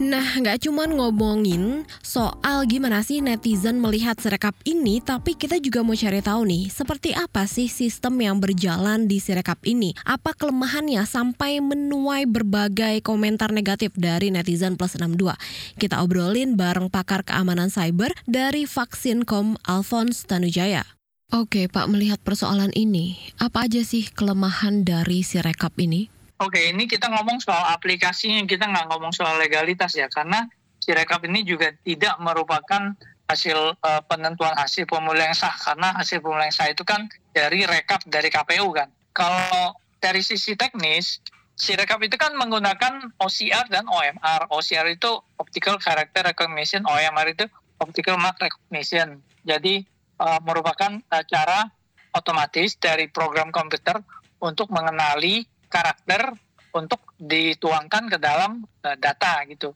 Nah, 0.00 0.40
nggak 0.40 0.64
cuma 0.64 0.88
ngomongin 0.88 1.84
soal 2.00 2.64
gimana 2.64 3.04
sih 3.04 3.20
netizen 3.20 3.76
melihat 3.76 4.16
Sirekap 4.16 4.56
ini, 4.64 5.04
tapi 5.04 5.36
kita 5.36 5.60
juga 5.60 5.84
mau 5.84 5.92
cari 5.92 6.24
tahu 6.24 6.48
nih, 6.48 6.72
seperti 6.72 7.12
apa 7.12 7.44
sih 7.44 7.68
sistem 7.68 8.16
yang 8.24 8.40
berjalan 8.40 9.04
di 9.04 9.20
Sirekap 9.20 9.60
ini? 9.68 9.92
Apa 10.08 10.32
kelemahannya 10.32 11.04
sampai 11.04 11.60
menuai 11.60 12.24
berbagai 12.24 13.04
komentar 13.04 13.52
negatif 13.52 13.92
dari 14.00 14.32
netizen 14.32 14.80
plus 14.80 14.96
62? 14.96 15.36
Kita 15.76 16.00
obrolin 16.00 16.56
bareng 16.56 16.88
pakar 16.88 17.20
keamanan 17.20 17.68
cyber 17.68 18.16
dari 18.24 18.64
Vaksin.com 18.64 19.60
Alphonse 19.68 20.24
Tanujaya. 20.24 20.95
Oke, 21.34 21.66
Pak, 21.66 21.90
melihat 21.90 22.22
persoalan 22.22 22.70
ini, 22.78 23.18
apa 23.42 23.66
aja 23.66 23.82
sih 23.82 24.06
kelemahan 24.06 24.86
dari 24.86 25.26
Sirekap 25.26 25.74
ini? 25.82 26.06
Oke, 26.38 26.70
ini 26.70 26.86
kita 26.86 27.10
ngomong 27.10 27.42
soal 27.42 27.66
aplikasinya, 27.74 28.46
kita 28.46 28.70
nggak 28.70 28.86
ngomong 28.94 29.10
soal 29.10 29.34
legalitas 29.34 29.98
ya, 29.98 30.06
karena 30.06 30.46
Sirekap 30.78 31.26
ini 31.26 31.42
juga 31.42 31.74
tidak 31.82 32.14
merupakan 32.22 32.94
hasil 33.26 33.74
uh, 33.74 34.02
penentuan 34.06 34.54
hasil 34.54 34.86
pemilu 34.86 35.18
yang 35.18 35.34
sah, 35.34 35.50
karena 35.50 35.90
hasil 35.98 36.22
pemilu 36.22 36.46
yang 36.46 36.54
sah 36.54 36.70
itu 36.70 36.86
kan 36.86 37.10
dari 37.34 37.66
rekap 37.66 38.06
dari 38.06 38.30
KPU 38.30 38.70
kan. 38.70 38.86
Kalau 39.10 39.74
dari 39.98 40.22
sisi 40.22 40.54
teknis, 40.54 41.18
Sirekap 41.58 41.98
itu 42.06 42.14
kan 42.14 42.38
menggunakan 42.38 43.16
OCR 43.18 43.66
dan 43.66 43.90
OMR. 43.90 44.46
OCR 44.54 44.86
itu 44.94 45.10
Optical 45.42 45.82
Character 45.82 46.22
Recognition, 46.22 46.86
OMR 46.86 47.34
itu 47.34 47.50
Optical 47.82 48.14
Mark 48.14 48.38
Recognition. 48.38 49.18
Jadi 49.42 49.95
uh, 50.20 50.40
merupakan 50.44 51.00
uh, 51.12 51.24
cara 51.24 51.68
otomatis 52.16 52.76
dari 52.80 53.08
program 53.12 53.52
komputer 53.52 54.00
untuk 54.40 54.72
mengenali 54.72 55.44
karakter 55.68 56.32
untuk 56.76 57.16
dituangkan 57.16 58.12
ke 58.12 58.18
dalam 58.20 58.64
uh, 58.84 58.96
data 58.96 59.44
gitu. 59.48 59.72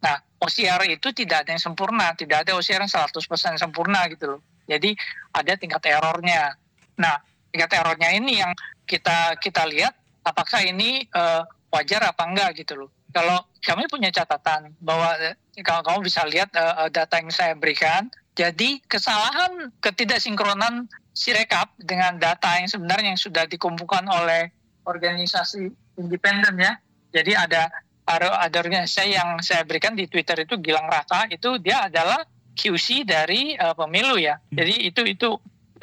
Nah, 0.00 0.16
OCR 0.40 0.88
itu 0.88 1.12
tidak 1.12 1.44
ada 1.44 1.52
yang 1.52 1.60
sempurna, 1.60 2.16
tidak 2.16 2.48
ada 2.48 2.56
OCR 2.56 2.80
yang 2.80 2.92
100% 2.92 3.60
sempurna 3.60 4.08
gitu 4.08 4.36
loh. 4.36 4.40
Jadi 4.64 4.96
ada 5.36 5.52
tingkat 5.60 5.82
errornya. 5.92 6.56
Nah, 6.96 7.20
tingkat 7.52 7.76
errornya 7.76 8.08
ini 8.16 8.40
yang 8.40 8.52
kita 8.88 9.36
kita 9.36 9.68
lihat 9.68 9.92
apakah 10.24 10.64
ini 10.64 11.04
uh, 11.12 11.44
wajar 11.68 12.08
apa 12.08 12.22
enggak 12.24 12.64
gitu 12.64 12.86
loh. 12.86 12.90
Kalau 13.10 13.42
kami 13.60 13.90
punya 13.90 14.08
catatan 14.14 14.72
bahwa 14.78 15.18
kalau 15.66 15.82
kamu 15.82 15.98
bisa 16.06 16.22
lihat 16.30 16.48
uh, 16.54 16.86
data 16.88 17.18
yang 17.18 17.28
saya 17.34 17.58
berikan, 17.58 18.06
jadi 18.40 18.80
kesalahan 18.88 19.68
ketidaksinkronan 19.84 20.88
Sirekap 21.12 21.76
dengan 21.76 22.16
data 22.16 22.56
yang 22.56 22.70
sebenarnya 22.70 23.12
yang 23.12 23.20
sudah 23.20 23.44
dikumpulkan 23.44 24.08
oleh 24.08 24.48
organisasi 24.88 25.68
independen 26.00 26.56
ya. 26.56 26.80
Jadi 27.12 27.36
ada 27.36 27.68
ada 28.08 28.56
organisasi 28.56 29.12
yang 29.12 29.36
saya 29.44 29.66
berikan 29.68 29.92
di 29.92 30.08
Twitter 30.08 30.48
itu 30.48 30.56
Gilang 30.56 30.88
Rata 30.88 31.28
itu 31.28 31.60
dia 31.60 31.84
adalah 31.90 32.24
QC 32.56 33.04
dari 33.04 33.60
uh, 33.60 33.76
pemilu 33.76 34.16
ya. 34.16 34.40
Jadi 34.48 34.88
itu 34.88 35.04
itu 35.04 35.28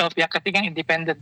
uh, 0.01 0.09
pihak 0.09 0.33
ketiga 0.41 0.65
yang 0.65 0.73
independen. 0.73 1.21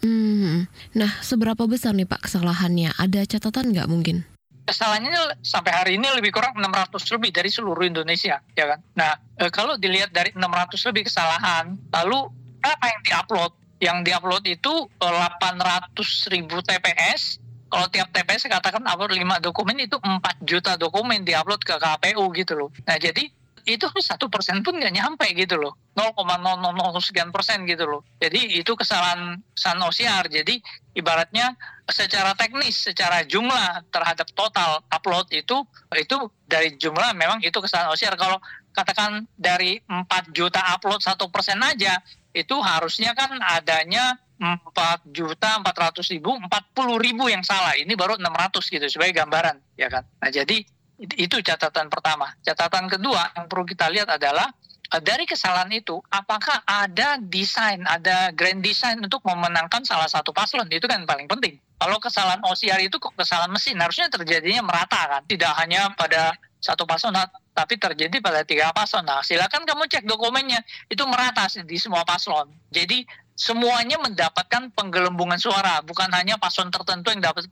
Hmm, 0.00 0.66
nah 0.96 1.20
seberapa 1.20 1.68
besar 1.68 1.92
nih 1.92 2.08
Pak 2.08 2.24
kesalahannya? 2.30 2.96
Ada 2.96 3.28
catatan 3.28 3.76
nggak 3.76 3.90
mungkin? 3.92 4.24
Kesalahannya 4.62 5.42
sampai 5.42 5.72
hari 5.72 5.92
ini 5.98 6.06
lebih 6.14 6.30
kurang 6.30 6.54
600 6.54 7.02
lebih 7.18 7.30
dari 7.34 7.50
seluruh 7.50 7.82
Indonesia, 7.82 8.38
ya 8.54 8.64
kan? 8.74 8.80
Nah, 8.94 9.12
e, 9.38 9.50
kalau 9.50 9.74
dilihat 9.76 10.14
dari 10.14 10.30
600 10.34 10.88
lebih 10.90 11.10
kesalahan, 11.10 11.74
lalu 11.90 12.30
apa 12.62 12.84
yang 12.86 13.00
diupload? 13.02 13.52
Yang 13.82 13.98
diupload 14.06 14.44
itu 14.46 14.72
800 15.02 16.30
ribu 16.30 16.62
TPS. 16.62 17.42
Kalau 17.72 17.88
tiap 17.88 18.12
TPS 18.12 18.46
katakan 18.46 18.84
upload 18.86 19.16
5 19.16 19.42
dokumen 19.42 19.80
itu 19.80 19.96
4 19.98 20.22
juta 20.44 20.78
dokumen 20.78 21.24
diupload 21.24 21.64
ke 21.64 21.74
KPU 21.80 22.30
gitu 22.36 22.52
loh. 22.54 22.70
Nah, 22.86 23.00
jadi 23.00 23.26
itu 23.66 23.86
satu 24.02 24.26
persen 24.26 24.60
pun 24.66 24.74
nggak 24.74 24.94
nyampe 24.94 25.26
gitu 25.38 25.58
loh. 25.58 25.78
0,000 25.92 26.16
sekian 27.04 27.30
persen 27.30 27.62
gitu 27.68 27.84
loh. 27.84 28.00
Jadi 28.18 28.58
itu 28.58 28.72
kesalahan 28.74 29.38
kesalahan 29.52 29.82
OCR 29.86 30.24
jadi 30.32 30.54
ibaratnya 30.96 31.54
secara 31.86 32.32
teknis 32.32 32.88
secara 32.88 33.22
jumlah 33.28 33.84
terhadap 33.92 34.26
total 34.32 34.80
upload 34.88 35.28
itu 35.30 35.62
itu 35.94 36.16
dari 36.48 36.74
jumlah 36.80 37.12
memang 37.12 37.44
itu 37.44 37.54
kesalahan 37.60 37.92
OCR 37.92 38.16
kalau 38.16 38.40
katakan 38.72 39.28
dari 39.36 39.78
4 39.84 40.08
juta 40.32 40.64
upload 40.72 41.04
satu 41.04 41.28
persen 41.28 41.60
aja 41.60 42.00
itu 42.32 42.56
harusnya 42.64 43.12
kan 43.12 43.36
adanya 43.44 44.16
4 44.40 45.14
juta 45.14 45.60
400 45.60 46.02
ribu 46.18 46.34
40 46.34 47.04
ribu 47.04 47.30
yang 47.30 47.44
salah. 47.46 47.78
Ini 47.78 47.92
baru 47.94 48.18
600 48.18 48.72
gitu 48.72 48.86
sebagai 48.88 49.22
gambaran 49.22 49.60
ya 49.78 49.86
kan? 49.92 50.02
Nah 50.18 50.32
jadi 50.32 50.64
itu 51.18 51.36
catatan 51.42 51.90
pertama. 51.90 52.30
Catatan 52.46 52.86
kedua 52.86 53.34
yang 53.34 53.46
perlu 53.50 53.66
kita 53.66 53.90
lihat 53.90 54.08
adalah 54.14 54.50
eh, 54.94 55.02
dari 55.02 55.26
kesalahan 55.26 55.70
itu, 55.74 55.98
apakah 56.10 56.62
ada 56.62 57.18
desain, 57.18 57.82
ada 57.86 58.30
grand 58.30 58.62
design 58.62 59.02
untuk 59.02 59.22
memenangkan 59.26 59.82
salah 59.82 60.06
satu 60.06 60.30
paslon? 60.30 60.70
Itu 60.70 60.86
kan 60.86 61.02
paling 61.02 61.26
penting. 61.26 61.58
Kalau 61.82 61.98
kesalahan 61.98 62.38
OCR 62.46 62.78
itu 62.78 63.02
kesalahan 63.02 63.50
mesin, 63.50 63.74
harusnya 63.82 64.06
terjadinya 64.06 64.62
merata 64.62 65.18
kan, 65.18 65.22
tidak 65.26 65.50
hanya 65.58 65.90
pada 65.98 66.30
satu 66.62 66.86
paslon, 66.86 67.10
tapi 67.50 67.74
terjadi 67.74 68.22
pada 68.22 68.46
tiga 68.46 68.70
paslon. 68.70 69.02
Nah, 69.02 69.18
silakan 69.26 69.66
kamu 69.66 69.90
cek 69.90 70.06
dokumennya, 70.06 70.62
itu 70.86 71.02
merata 71.10 71.50
di 71.66 71.74
semua 71.82 72.06
paslon. 72.06 72.54
Jadi 72.70 73.02
semuanya 73.42 73.98
mendapatkan 73.98 74.70
penggelembungan 74.70 75.34
suara, 75.34 75.82
bukan 75.82 76.06
hanya 76.14 76.38
paslon 76.38 76.70
tertentu 76.70 77.10
yang 77.10 77.26
dapat 77.26 77.50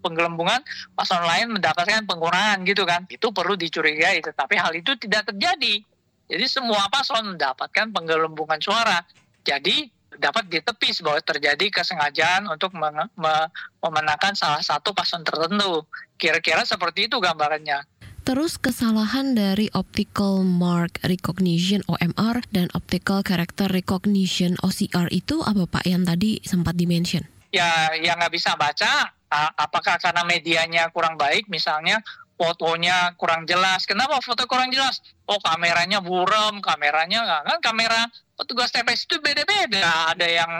penggelembungan, 0.00 0.64
paslon 0.96 1.20
lain 1.20 1.52
mendapatkan 1.52 2.08
pengurangan 2.08 2.64
gitu 2.64 2.88
kan. 2.88 3.04
Itu 3.12 3.28
perlu 3.36 3.52
dicurigai, 3.60 4.24
tetapi 4.24 4.56
hal 4.56 4.72
itu 4.72 4.96
tidak 4.96 5.28
terjadi. 5.28 5.84
Jadi 6.32 6.44
semua 6.48 6.88
paslon 6.88 7.36
mendapatkan 7.36 7.92
penggelembungan 7.92 8.56
suara. 8.64 9.04
Jadi 9.44 9.92
dapat 10.16 10.48
ditepis 10.48 11.04
bahwa 11.04 11.20
terjadi 11.20 11.68
kesengajaan 11.76 12.48
untuk 12.48 12.72
memenangkan 12.72 14.32
salah 14.32 14.64
satu 14.64 14.96
paslon 14.96 15.28
tertentu. 15.28 15.84
Kira-kira 16.16 16.64
seperti 16.64 17.12
itu 17.12 17.20
gambarannya. 17.20 17.97
Terus 18.28 18.60
kesalahan 18.60 19.32
dari 19.32 19.72
Optical 19.72 20.44
Mark 20.44 21.00
Recognition 21.00 21.80
OMR 21.88 22.44
dan 22.52 22.68
Optical 22.76 23.24
Character 23.24 23.72
Recognition 23.72 24.52
OCR 24.60 25.08
itu 25.16 25.40
apa 25.40 25.64
Pak 25.64 25.88
yang 25.88 26.04
tadi 26.04 26.36
sempat 26.44 26.76
dimention? 26.76 27.24
Ya, 27.56 27.88
yang 27.96 28.20
nggak 28.20 28.28
bisa 28.28 28.52
baca, 28.52 29.16
apakah 29.56 29.96
karena 29.96 30.28
medianya 30.28 30.92
kurang 30.92 31.16
baik 31.16 31.48
misalnya 31.48 32.04
fotonya 32.36 33.16
kurang 33.16 33.48
jelas. 33.48 33.88
Kenapa 33.88 34.20
foto 34.20 34.44
kurang 34.44 34.76
jelas? 34.76 35.00
Oh 35.24 35.40
kameranya 35.40 36.04
buram, 36.04 36.60
kameranya 36.60 37.24
nggak 37.24 37.42
kan 37.48 37.58
kamera 37.64 38.12
petugas 38.36 38.68
TPS 38.68 39.08
itu 39.08 39.24
beda-beda. 39.24 40.12
Ada 40.12 40.28
yang 40.28 40.52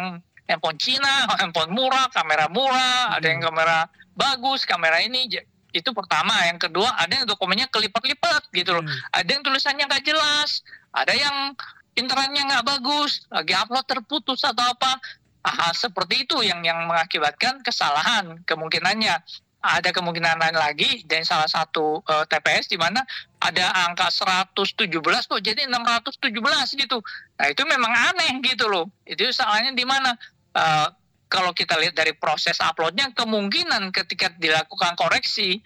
handphone 0.48 0.80
Cina, 0.80 1.28
handphone 1.36 1.76
murah, 1.76 2.08
kamera 2.16 2.48
murah, 2.48 3.12
ada 3.12 3.28
yang 3.28 3.44
kamera 3.44 3.92
bagus, 4.16 4.64
kamera 4.64 5.04
ini 5.04 5.28
itu 5.72 5.90
pertama 5.92 6.32
yang 6.48 6.56
kedua 6.56 6.88
ada 6.96 7.12
yang 7.12 7.26
dokumennya 7.28 7.68
kelipat-lipat 7.68 8.48
gitu 8.56 8.76
loh 8.76 8.84
hmm. 8.84 9.12
ada 9.12 9.28
yang 9.28 9.42
tulisannya 9.44 9.84
nggak 9.84 10.04
jelas 10.04 10.64
ada 10.92 11.12
yang 11.12 11.52
internetnya 11.92 12.42
nggak 12.48 12.64
bagus 12.64 13.28
lagi 13.28 13.52
upload 13.52 13.84
terputus 13.84 14.40
atau 14.46 14.64
apa 14.64 14.96
ah, 15.44 15.72
seperti 15.76 16.24
itu 16.24 16.40
yang 16.40 16.64
yang 16.64 16.88
mengakibatkan 16.88 17.60
kesalahan 17.60 18.40
kemungkinannya 18.48 19.20
ada 19.58 19.90
kemungkinan 19.90 20.38
lain 20.38 20.54
lagi 20.54 21.02
dan 21.10 21.26
salah 21.26 21.50
satu 21.50 21.98
uh, 22.06 22.24
TPS 22.30 22.70
di 22.70 22.78
mana 22.78 23.02
ada 23.42 23.90
angka 23.90 24.06
117 24.06 24.86
kok 25.02 25.42
jadi 25.42 25.66
617 25.66 26.30
gitu. 26.78 27.02
Nah, 27.34 27.46
itu 27.50 27.62
memang 27.66 27.90
aneh 27.90 28.38
gitu 28.46 28.70
loh. 28.70 28.86
Itu 29.02 29.26
salahnya 29.34 29.74
di 29.74 29.82
mana? 29.82 30.14
Uh, 30.54 30.86
kalau 31.28 31.52
kita 31.52 31.76
lihat 31.76 31.94
dari 31.94 32.16
proses 32.16 32.56
uploadnya 32.60 33.12
kemungkinan 33.12 33.92
ketika 33.92 34.32
dilakukan 34.36 34.96
koreksi 34.96 35.60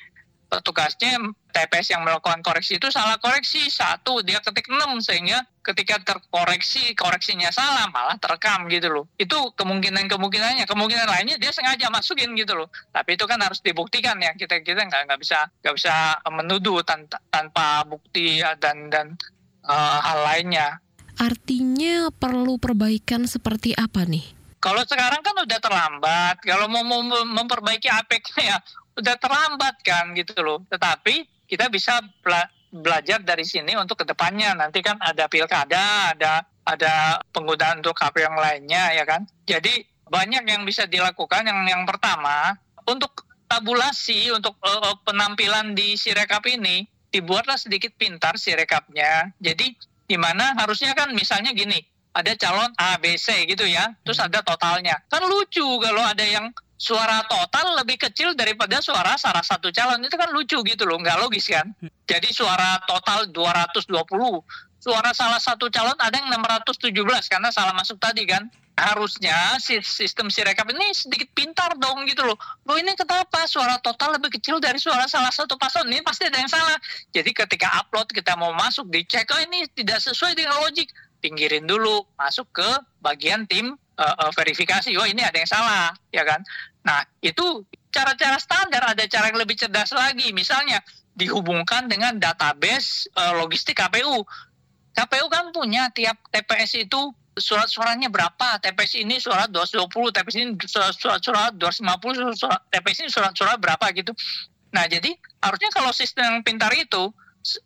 petugasnya 0.53 1.17
TPS 1.49 1.97
yang 1.97 2.05
melakukan 2.05 2.45
koreksi 2.45 2.77
itu 2.77 2.93
salah 2.93 3.17
koreksi. 3.17 3.73
Satu 3.73 4.21
dia 4.21 4.45
ketik 4.45 4.69
6 4.69 5.01
sehingga 5.01 5.41
ketika 5.65 5.97
terkoreksi 6.05 6.93
koreksinya 6.93 7.49
salah 7.49 7.89
malah 7.89 8.21
terekam 8.21 8.69
gitu 8.69 8.93
loh. 8.93 9.05
Itu 9.17 9.57
kemungkinan 9.57 10.13
kemungkinannya 10.13 10.69
kemungkinan 10.69 11.09
lainnya 11.09 11.41
dia 11.41 11.49
sengaja 11.57 11.89
masukin 11.89 12.37
gitu 12.37 12.53
loh. 12.53 12.69
Tapi 12.93 13.17
itu 13.17 13.25
kan 13.25 13.41
harus 13.41 13.65
dibuktikan 13.65 14.21
ya. 14.21 14.37
Kita 14.37 14.61
kita 14.61 14.85
nggak 14.85 15.09
nggak 15.09 15.21
bisa 15.21 15.49
nggak 15.65 15.75
bisa 15.81 15.95
menuduh 16.29 16.85
tanpa, 16.85 17.17
tanpa 17.33 17.89
bukti 17.89 18.45
dan 18.61 18.93
dan 18.93 19.17
uh, 19.65 19.99
hal 20.05 20.21
lainnya. 20.29 20.85
Artinya 21.17 22.13
perlu 22.13 22.61
perbaikan 22.61 23.25
seperti 23.25 23.77
apa 23.77 24.05
nih 24.05 24.42
kalau 24.63 24.87
sekarang 24.87 25.27
kan 25.27 25.35
udah 25.43 25.59
terlambat. 25.59 26.37
Kalau 26.47 26.71
mau, 26.71 26.87
memperbaiki 27.27 27.91
APK 27.91 28.31
ya 28.47 28.63
udah 28.95 29.19
terlambat 29.19 29.83
kan 29.83 30.15
gitu 30.15 30.39
loh. 30.39 30.63
Tetapi 30.71 31.27
kita 31.51 31.67
bisa 31.67 31.99
bela 32.23 32.47
belajar 32.71 33.19
dari 33.21 33.43
sini 33.43 33.75
untuk 33.75 33.99
ke 33.99 34.05
depannya. 34.07 34.55
Nanti 34.55 34.79
kan 34.79 35.03
ada 35.03 35.27
pilkada, 35.27 36.15
ada 36.15 36.47
ada 36.63 37.19
penggunaan 37.35 37.83
untuk 37.83 37.99
KP 37.99 38.23
yang 38.23 38.39
lainnya 38.39 38.95
ya 38.95 39.03
kan. 39.03 39.27
Jadi 39.51 39.83
banyak 40.07 40.47
yang 40.47 40.63
bisa 40.63 40.87
dilakukan. 40.87 41.43
Yang 41.43 41.59
yang 41.67 41.83
pertama 41.83 42.55
untuk 42.87 43.27
tabulasi 43.51 44.31
untuk 44.31 44.55
uh, 44.63 44.95
penampilan 45.03 45.75
di 45.75 45.99
Sirekap 45.99 46.47
ini 46.47 46.87
dibuatlah 47.11 47.59
sedikit 47.59 47.99
pintar 47.99 48.39
Sirekapnya. 48.39 49.35
Jadi 49.43 49.75
di 50.07 50.15
mana 50.15 50.55
harusnya 50.55 50.95
kan 50.95 51.11
misalnya 51.11 51.51
gini 51.51 51.92
ada 52.13 52.33
calon 52.37 52.71
A, 52.77 53.01
B, 53.01 53.17
C 53.17 53.49
gitu 53.49 53.65
ya, 53.65 53.89
terus 54.05 54.21
ada 54.21 54.45
totalnya. 54.45 55.01
Kan 55.09 55.25
lucu 55.25 55.65
kalau 55.81 56.05
ada 56.05 56.25
yang 56.25 56.53
suara 56.77 57.23
total 57.31 57.79
lebih 57.79 57.95
kecil 57.95 58.35
daripada 58.35 58.83
suara 58.83 59.15
salah 59.15 59.47
satu 59.47 59.71
calon 59.71 60.03
itu 60.03 60.19
kan 60.19 60.29
lucu 60.35 60.59
gitu 60.67 60.83
loh, 60.85 60.99
nggak 61.01 61.19
logis 61.23 61.49
kan? 61.49 61.71
Jadi 62.11 62.35
suara 62.35 62.83
total 62.85 63.31
220, 63.31 63.87
suara 64.83 65.15
salah 65.15 65.39
satu 65.39 65.71
calon 65.71 65.95
ada 65.97 66.19
yang 66.19 66.29
617 66.29 66.91
karena 67.31 67.49
salah 67.55 67.73
masuk 67.73 67.97
tadi 68.03 68.27
kan. 68.27 68.51
Harusnya 68.73 69.61
sistem 69.85 70.33
sirekap 70.33 70.65
ini 70.73 70.97
sedikit 70.97 71.29
pintar 71.37 71.77
dong 71.77 72.09
gitu 72.09 72.25
loh. 72.25 72.41
Loh 72.65 72.77
ini 72.81 72.97
kenapa 72.97 73.45
suara 73.45 73.77
total 73.79 74.17
lebih 74.17 74.33
kecil 74.41 74.59
dari 74.65 74.81
suara 74.81 75.05
salah 75.07 75.29
satu 75.29 75.61
paslon? 75.61 75.93
Ini 75.93 76.01
pasti 76.01 76.25
ada 76.25 76.41
yang 76.41 76.49
salah. 76.49 76.81
Jadi 77.13 77.37
ketika 77.37 77.69
upload 77.85 78.09
kita 78.11 78.33
mau 78.33 78.51
masuk 78.57 78.89
dicek, 78.89 79.29
oh 79.29 79.41
ini 79.45 79.69
tidak 79.77 80.01
sesuai 80.01 80.33
dengan 80.35 80.57
logik 80.65 80.89
pinggirin 81.23 81.65
dulu, 81.65 82.03
masuk 82.19 82.51
ke 82.51 82.71
bagian 82.99 83.47
tim 83.47 83.79
uh, 83.97 84.15
uh, 84.27 84.33
verifikasi. 84.35 84.91
Oh 84.99 85.07
ini 85.07 85.23
ada 85.23 85.39
yang 85.39 85.47
salah, 85.47 85.95
ya 86.11 86.27
kan? 86.27 86.43
Nah 86.83 87.07
itu 87.23 87.63
cara-cara 87.95 88.43
standar, 88.43 88.83
ada 88.83 89.05
cara 89.07 89.31
yang 89.31 89.39
lebih 89.39 89.55
cerdas 89.55 89.95
lagi. 89.95 90.35
Misalnya 90.35 90.83
dihubungkan 91.15 91.87
dengan 91.87 92.19
database 92.19 93.07
uh, 93.15 93.39
logistik 93.39 93.79
KPU. 93.79 94.27
KPU 94.93 95.27
kan 95.31 95.55
punya 95.55 95.89
tiap 95.95 96.19
TPS 96.35 96.85
itu 96.85 97.01
surat-suratnya 97.33 98.13
berapa, 98.13 98.61
TPS 98.61 99.01
ini 99.01 99.17
surat 99.17 99.49
220, 99.49 100.13
TPS 100.13 100.37
ini 100.37 100.53
surat-surat 100.69 101.57
250, 101.57 102.37
surat, 102.37 102.61
TPS 102.69 103.09
ini 103.09 103.09
surat-surat 103.09 103.57
berapa 103.57 103.89
gitu. 103.97 104.13
Nah 104.73 104.85
jadi 104.89 105.17
harusnya 105.41 105.71
kalau 105.73 105.93
sistem 105.97 106.41
yang 106.41 106.45
pintar 106.45 106.73
itu 106.77 107.13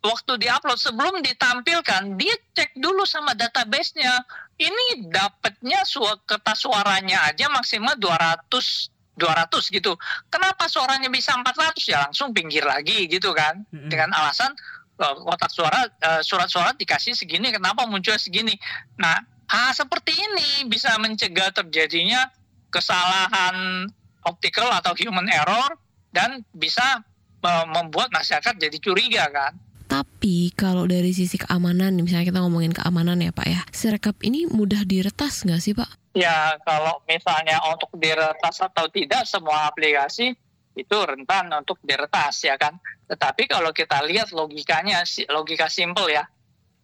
waktu 0.01 0.41
diupload 0.41 0.79
sebelum 0.79 1.21
ditampilkan 1.21 2.17
dia 2.17 2.35
cek 2.57 2.77
dulu 2.77 3.05
sama 3.05 3.37
database-nya. 3.37 4.25
Ini 4.57 5.09
dapatnya 5.13 5.85
su 5.85 6.01
kertas 6.25 6.65
suaranya 6.65 7.29
aja 7.29 7.45
maksimal 7.53 7.93
200 7.97 8.89
200 9.17 9.73
gitu. 9.73 9.97
Kenapa 10.29 10.69
suaranya 10.69 11.09
bisa 11.09 11.33
400 11.33 11.89
ya 11.89 12.05
langsung 12.05 12.33
pinggir 12.33 12.61
lagi 12.65 13.09
gitu 13.09 13.33
kan. 13.33 13.65
Mm-hmm. 13.69 13.89
dengan 13.89 14.09
alasan 14.13 14.53
uh, 15.01 15.15
kotak 15.25 15.49
suara 15.49 15.89
uh, 16.05 16.21
surat 16.21 16.49
suara 16.49 16.73
dikasih 16.77 17.17
segini 17.17 17.49
kenapa 17.49 17.85
muncul 17.89 18.17
segini? 18.17 18.53
Nah 19.01 19.17
ah 19.47 19.71
seperti 19.73 20.13
ini 20.13 20.69
bisa 20.69 20.93
mencegah 21.01 21.49
terjadinya 21.53 22.29
kesalahan 22.69 23.87
optical 24.27 24.67
atau 24.75 24.91
human 24.99 25.25
error 25.31 25.79
dan 26.11 26.43
bisa 26.51 27.01
uh, 27.45 27.65
membuat 27.69 28.11
masyarakat 28.11 28.59
jadi 28.59 28.77
curiga 28.81 29.25
kan 29.31 29.55
tapi 29.87 30.51
kalau 30.51 30.83
dari 30.83 31.15
sisi 31.15 31.39
keamanan, 31.39 31.95
misalnya 32.03 32.27
kita 32.27 32.43
ngomongin 32.43 32.75
keamanan 32.75 33.23
ya 33.23 33.31
Pak 33.31 33.47
ya, 33.47 33.61
Sirekap 33.71 34.19
ini 34.27 34.43
mudah 34.45 34.83
diretas 34.83 35.47
nggak 35.47 35.61
sih 35.63 35.71
Pak? 35.71 36.11
Ya 36.11 36.59
kalau 36.67 36.99
misalnya 37.07 37.63
untuk 37.71 37.95
diretas 37.95 38.59
atau 38.59 38.91
tidak 38.91 39.23
semua 39.23 39.71
aplikasi 39.71 40.35
itu 40.77 40.97
rentan 41.01 41.49
untuk 41.55 41.81
diretas 41.81 42.45
ya 42.45 42.59
kan. 42.59 42.77
Tetapi 43.09 43.49
kalau 43.49 43.73
kita 43.73 44.03
lihat 44.05 44.29
logikanya, 44.29 45.01
logika 45.31 45.71
simpel 45.71 46.11
ya, 46.13 46.27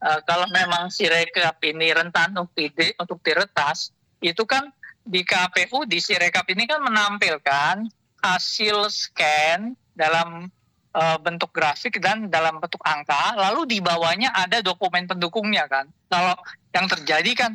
uh, 0.01 0.19
kalau 0.25 0.49
memang 0.49 0.89
Sirekap 0.89 1.61
ini 1.67 1.93
rentan 1.93 2.33
untuk, 2.33 2.55
untuk 2.97 3.19
diretas, 3.21 3.93
itu 4.23 4.47
kan 4.47 4.71
di 5.03 5.21
KPU 5.21 5.83
di 5.83 5.99
Sirekap 5.99 6.47
ini 6.49 6.63
kan 6.63 6.79
menampilkan 6.79 7.85
hasil 8.23 8.87
scan 8.87 9.75
dalam 9.93 10.47
uh, 10.93 11.17
bentuk 11.19 11.49
grafik 11.51 11.97
dan 11.99 12.29
dalam 12.29 12.61
bentuk 12.61 12.81
angka, 12.85 13.35
lalu 13.35 13.65
di 13.67 13.77
bawahnya 13.81 14.31
ada 14.33 14.61
dokumen 14.61 15.09
pendukungnya 15.09 15.65
kan. 15.67 15.89
Kalau 16.07 16.37
yang 16.73 16.85
terjadi 16.89 17.31
kan 17.33 17.51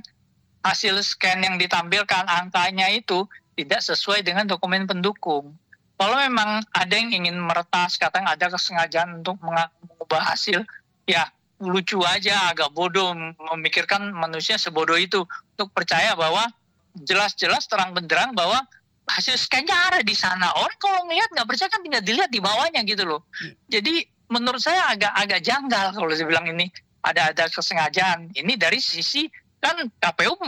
hasil 0.67 1.01
scan 1.01 1.43
yang 1.47 1.57
ditampilkan 1.57 2.27
angkanya 2.27 2.91
itu 2.91 3.25
tidak 3.59 3.83
sesuai 3.83 4.23
dengan 4.23 4.47
dokumen 4.47 4.87
pendukung. 4.87 5.55
Kalau 5.99 6.15
memang 6.15 6.63
ada 6.71 6.95
yang 6.95 7.11
ingin 7.11 7.35
meretas, 7.35 7.99
kadang 7.99 8.23
ada 8.23 8.47
kesengajaan 8.47 9.19
untuk 9.19 9.35
mengubah 9.43 10.31
hasil, 10.31 10.63
ya 11.11 11.27
lucu 11.59 11.99
aja, 12.07 12.55
agak 12.55 12.71
bodoh 12.71 13.11
memikirkan 13.51 14.15
manusia 14.15 14.55
sebodoh 14.55 14.95
itu 14.95 15.27
untuk 15.59 15.75
percaya 15.75 16.15
bahwa 16.15 16.47
jelas-jelas 16.95 17.67
terang 17.67 17.99
benderang 17.99 18.31
bahwa 18.31 18.63
hasil 19.09 19.35
scan-nya 19.41 19.75
ada 19.91 20.01
di 20.05 20.13
sana. 20.13 20.53
Orang 20.55 20.79
kalau 20.79 21.09
ngelihat 21.09 21.33
nggak 21.33 21.49
percaya 21.49 21.69
kan 21.73 21.81
tinggal 21.81 22.05
dilihat 22.05 22.31
di 22.31 22.41
bawahnya 22.41 22.85
gitu 22.85 23.09
loh. 23.09 23.25
Hmm. 23.33 23.57
Jadi 23.67 24.05
menurut 24.29 24.61
saya 24.61 24.93
agak 24.93 25.13
agak 25.17 25.41
janggal 25.41 25.97
kalau 25.97 26.09
saya 26.13 26.29
bilang 26.29 26.47
ini 26.47 26.69
ada 27.03 27.33
ada 27.33 27.49
kesengajaan. 27.49 28.33
Ini 28.37 28.53
dari 28.61 28.79
sisi 28.79 29.27
kan 29.59 29.75
KPU 29.99 30.39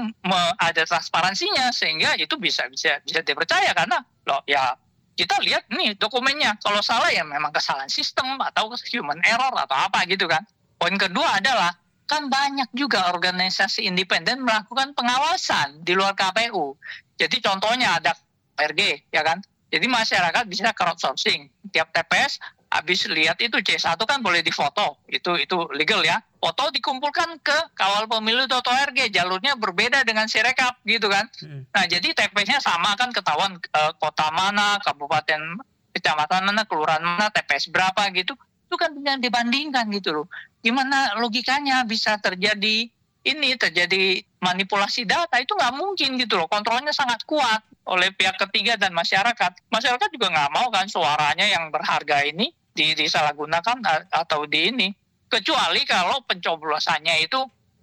ada 0.60 0.82
transparansinya 0.86 1.74
sehingga 1.74 2.14
itu 2.14 2.38
bisa 2.38 2.70
bisa 2.70 3.02
bisa 3.02 3.26
dipercaya 3.26 3.74
karena 3.74 3.98
loh 4.22 4.38
ya 4.46 4.70
kita 5.18 5.42
lihat 5.42 5.66
nih 5.66 5.98
dokumennya 5.98 6.54
kalau 6.62 6.78
salah 6.80 7.10
ya 7.10 7.26
memang 7.26 7.50
kesalahan 7.50 7.90
sistem 7.90 8.38
atau 8.38 8.70
human 8.88 9.18
error 9.26 9.52
atau 9.52 9.76
apa 9.76 10.06
gitu 10.06 10.30
kan. 10.30 10.46
Poin 10.80 10.96
kedua 10.96 11.42
adalah 11.42 11.74
kan 12.08 12.26
banyak 12.26 12.72
juga 12.74 13.12
organisasi 13.12 13.84
independen 13.86 14.42
melakukan 14.42 14.96
pengawasan 14.96 15.84
di 15.84 15.92
luar 15.92 16.16
KPU. 16.16 16.74
Jadi 17.20 17.36
contohnya 17.44 18.00
ada 18.00 18.16
RG 18.60 19.10
ya 19.12 19.22
kan. 19.24 19.40
Jadi 19.70 19.86
masyarakat 19.86 20.44
bisa 20.50 20.74
crowdsourcing. 20.74 21.46
Tiap 21.70 21.94
TPS 21.94 22.42
habis 22.70 23.02
lihat 23.10 23.38
itu 23.42 23.58
C1 23.58 23.98
kan 23.98 24.18
boleh 24.22 24.42
difoto. 24.42 25.02
Itu 25.06 25.38
itu 25.38 25.70
legal 25.74 26.02
ya. 26.02 26.18
Foto 26.38 26.70
dikumpulkan 26.74 27.38
ke 27.42 27.58
kawal 27.74 28.10
pemilu 28.10 28.46
.org. 28.50 28.98
Jalurnya 29.10 29.54
berbeda 29.54 30.02
dengan 30.02 30.26
Sirekap 30.26 30.82
gitu 30.82 31.06
kan. 31.06 31.26
Hmm. 31.42 31.66
Nah, 31.70 31.84
jadi 31.86 32.14
TPS-nya 32.14 32.58
sama 32.58 32.98
kan 32.98 33.14
ketahuan 33.14 33.58
uh, 33.74 33.92
kota 33.98 34.30
mana, 34.34 34.78
kabupaten, 34.82 35.62
kecamatan 35.94 36.50
mana, 36.50 36.62
kelurahan 36.66 37.02
mana, 37.02 37.30
TPS 37.30 37.70
berapa 37.70 38.10
gitu. 38.14 38.34
Itu 38.70 38.74
kan 38.78 38.94
yang 39.02 39.22
dibandingkan 39.22 39.90
gitu 39.94 40.22
loh. 40.22 40.26
Gimana 40.62 41.18
logikanya 41.18 41.82
bisa 41.86 42.18
terjadi 42.18 42.90
ini 43.20 43.52
terjadi 43.60 44.24
manipulasi 44.40 45.04
data 45.04 45.36
itu 45.36 45.52
nggak 45.52 45.76
mungkin 45.76 46.16
gitu 46.16 46.40
loh 46.40 46.48
kontrolnya 46.48 46.92
sangat 46.96 47.20
kuat 47.28 47.60
oleh 47.84 48.14
pihak 48.14 48.38
ketiga 48.48 48.78
dan 48.78 48.94
masyarakat. 48.94 49.52
Masyarakat 49.68 50.08
juga 50.14 50.26
nggak 50.30 50.50
mau 50.52 50.68
kan 50.72 50.86
suaranya 50.86 51.44
yang 51.44 51.68
berharga 51.68 52.24
ini 52.24 52.52
di, 52.70 52.94
disalahgunakan 52.94 53.82
atau 54.08 54.46
di 54.46 54.70
ini. 54.72 54.88
Kecuali 55.30 55.86
kalau 55.86 56.22
pencoblosannya 56.26 57.22
itu 57.22 57.40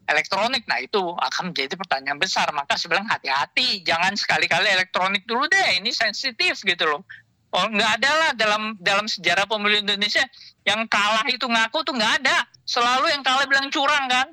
elektronik. 0.08 0.64
Nah 0.68 0.80
itu 0.80 1.00
akan 1.00 1.52
menjadi 1.52 1.76
pertanyaan 1.76 2.20
besar. 2.20 2.48
Maka 2.56 2.80
bilang 2.88 3.08
hati-hati, 3.08 3.84
jangan 3.84 4.16
sekali-kali 4.16 4.72
elektronik 4.72 5.28
dulu 5.28 5.46
deh. 5.52 5.80
Ini 5.80 5.92
sensitif 5.92 6.64
gitu 6.64 6.88
loh. 6.88 7.04
Oh 7.56 7.64
nggak 7.68 8.04
ada 8.04 8.12
lah 8.12 8.32
dalam 8.36 8.76
dalam 8.84 9.08
sejarah 9.08 9.48
pemilu 9.48 9.80
Indonesia 9.80 10.24
yang 10.68 10.84
kalah 10.92 11.24
itu 11.32 11.48
ngaku 11.48 11.80
tuh 11.84 11.96
nggak 11.96 12.24
ada. 12.24 12.44
Selalu 12.68 13.16
yang 13.16 13.24
kalah 13.24 13.48
bilang 13.48 13.72
curang 13.72 14.08
kan. 14.12 14.28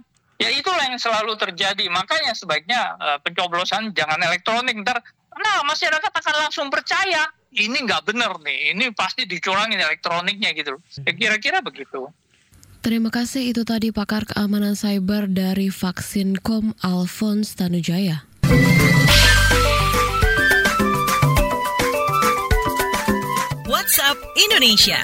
Ya 0.45 0.53
itulah 0.53 0.85
yang 0.85 1.01
selalu 1.01 1.41
terjadi. 1.41 1.89
Makanya 1.89 2.37
sebaiknya 2.37 3.01
uh, 3.01 3.19
pencoblosan 3.25 3.97
jangan 3.97 4.21
elektronik. 4.21 4.77
Ntar 4.85 5.01
Nah, 5.35 5.67
masyarakat 5.67 6.13
akan 6.15 6.35
langsung 6.47 6.69
percaya 6.71 7.27
ini 7.55 7.75
nggak 7.83 8.07
benar 8.07 8.39
nih, 8.43 8.75
ini 8.75 8.91
pasti 8.95 9.27
dicurangin 9.27 9.79
elektroniknya 9.79 10.55
gitu. 10.55 10.79
Ya, 11.03 11.11
kira-kira 11.15 11.59
begitu. 11.59 12.11
Terima 12.85 13.09
kasih 13.09 13.51
itu 13.51 13.65
tadi 13.65 13.91
pakar 13.91 14.29
keamanan 14.29 14.77
cyber 14.77 15.27
dari 15.27 15.73
Vaksin.com 15.73 16.77
Alphonse 16.85 17.57
Tanujaya. 17.57 18.29
WhatsApp 23.65 24.19
Indonesia. 24.37 25.01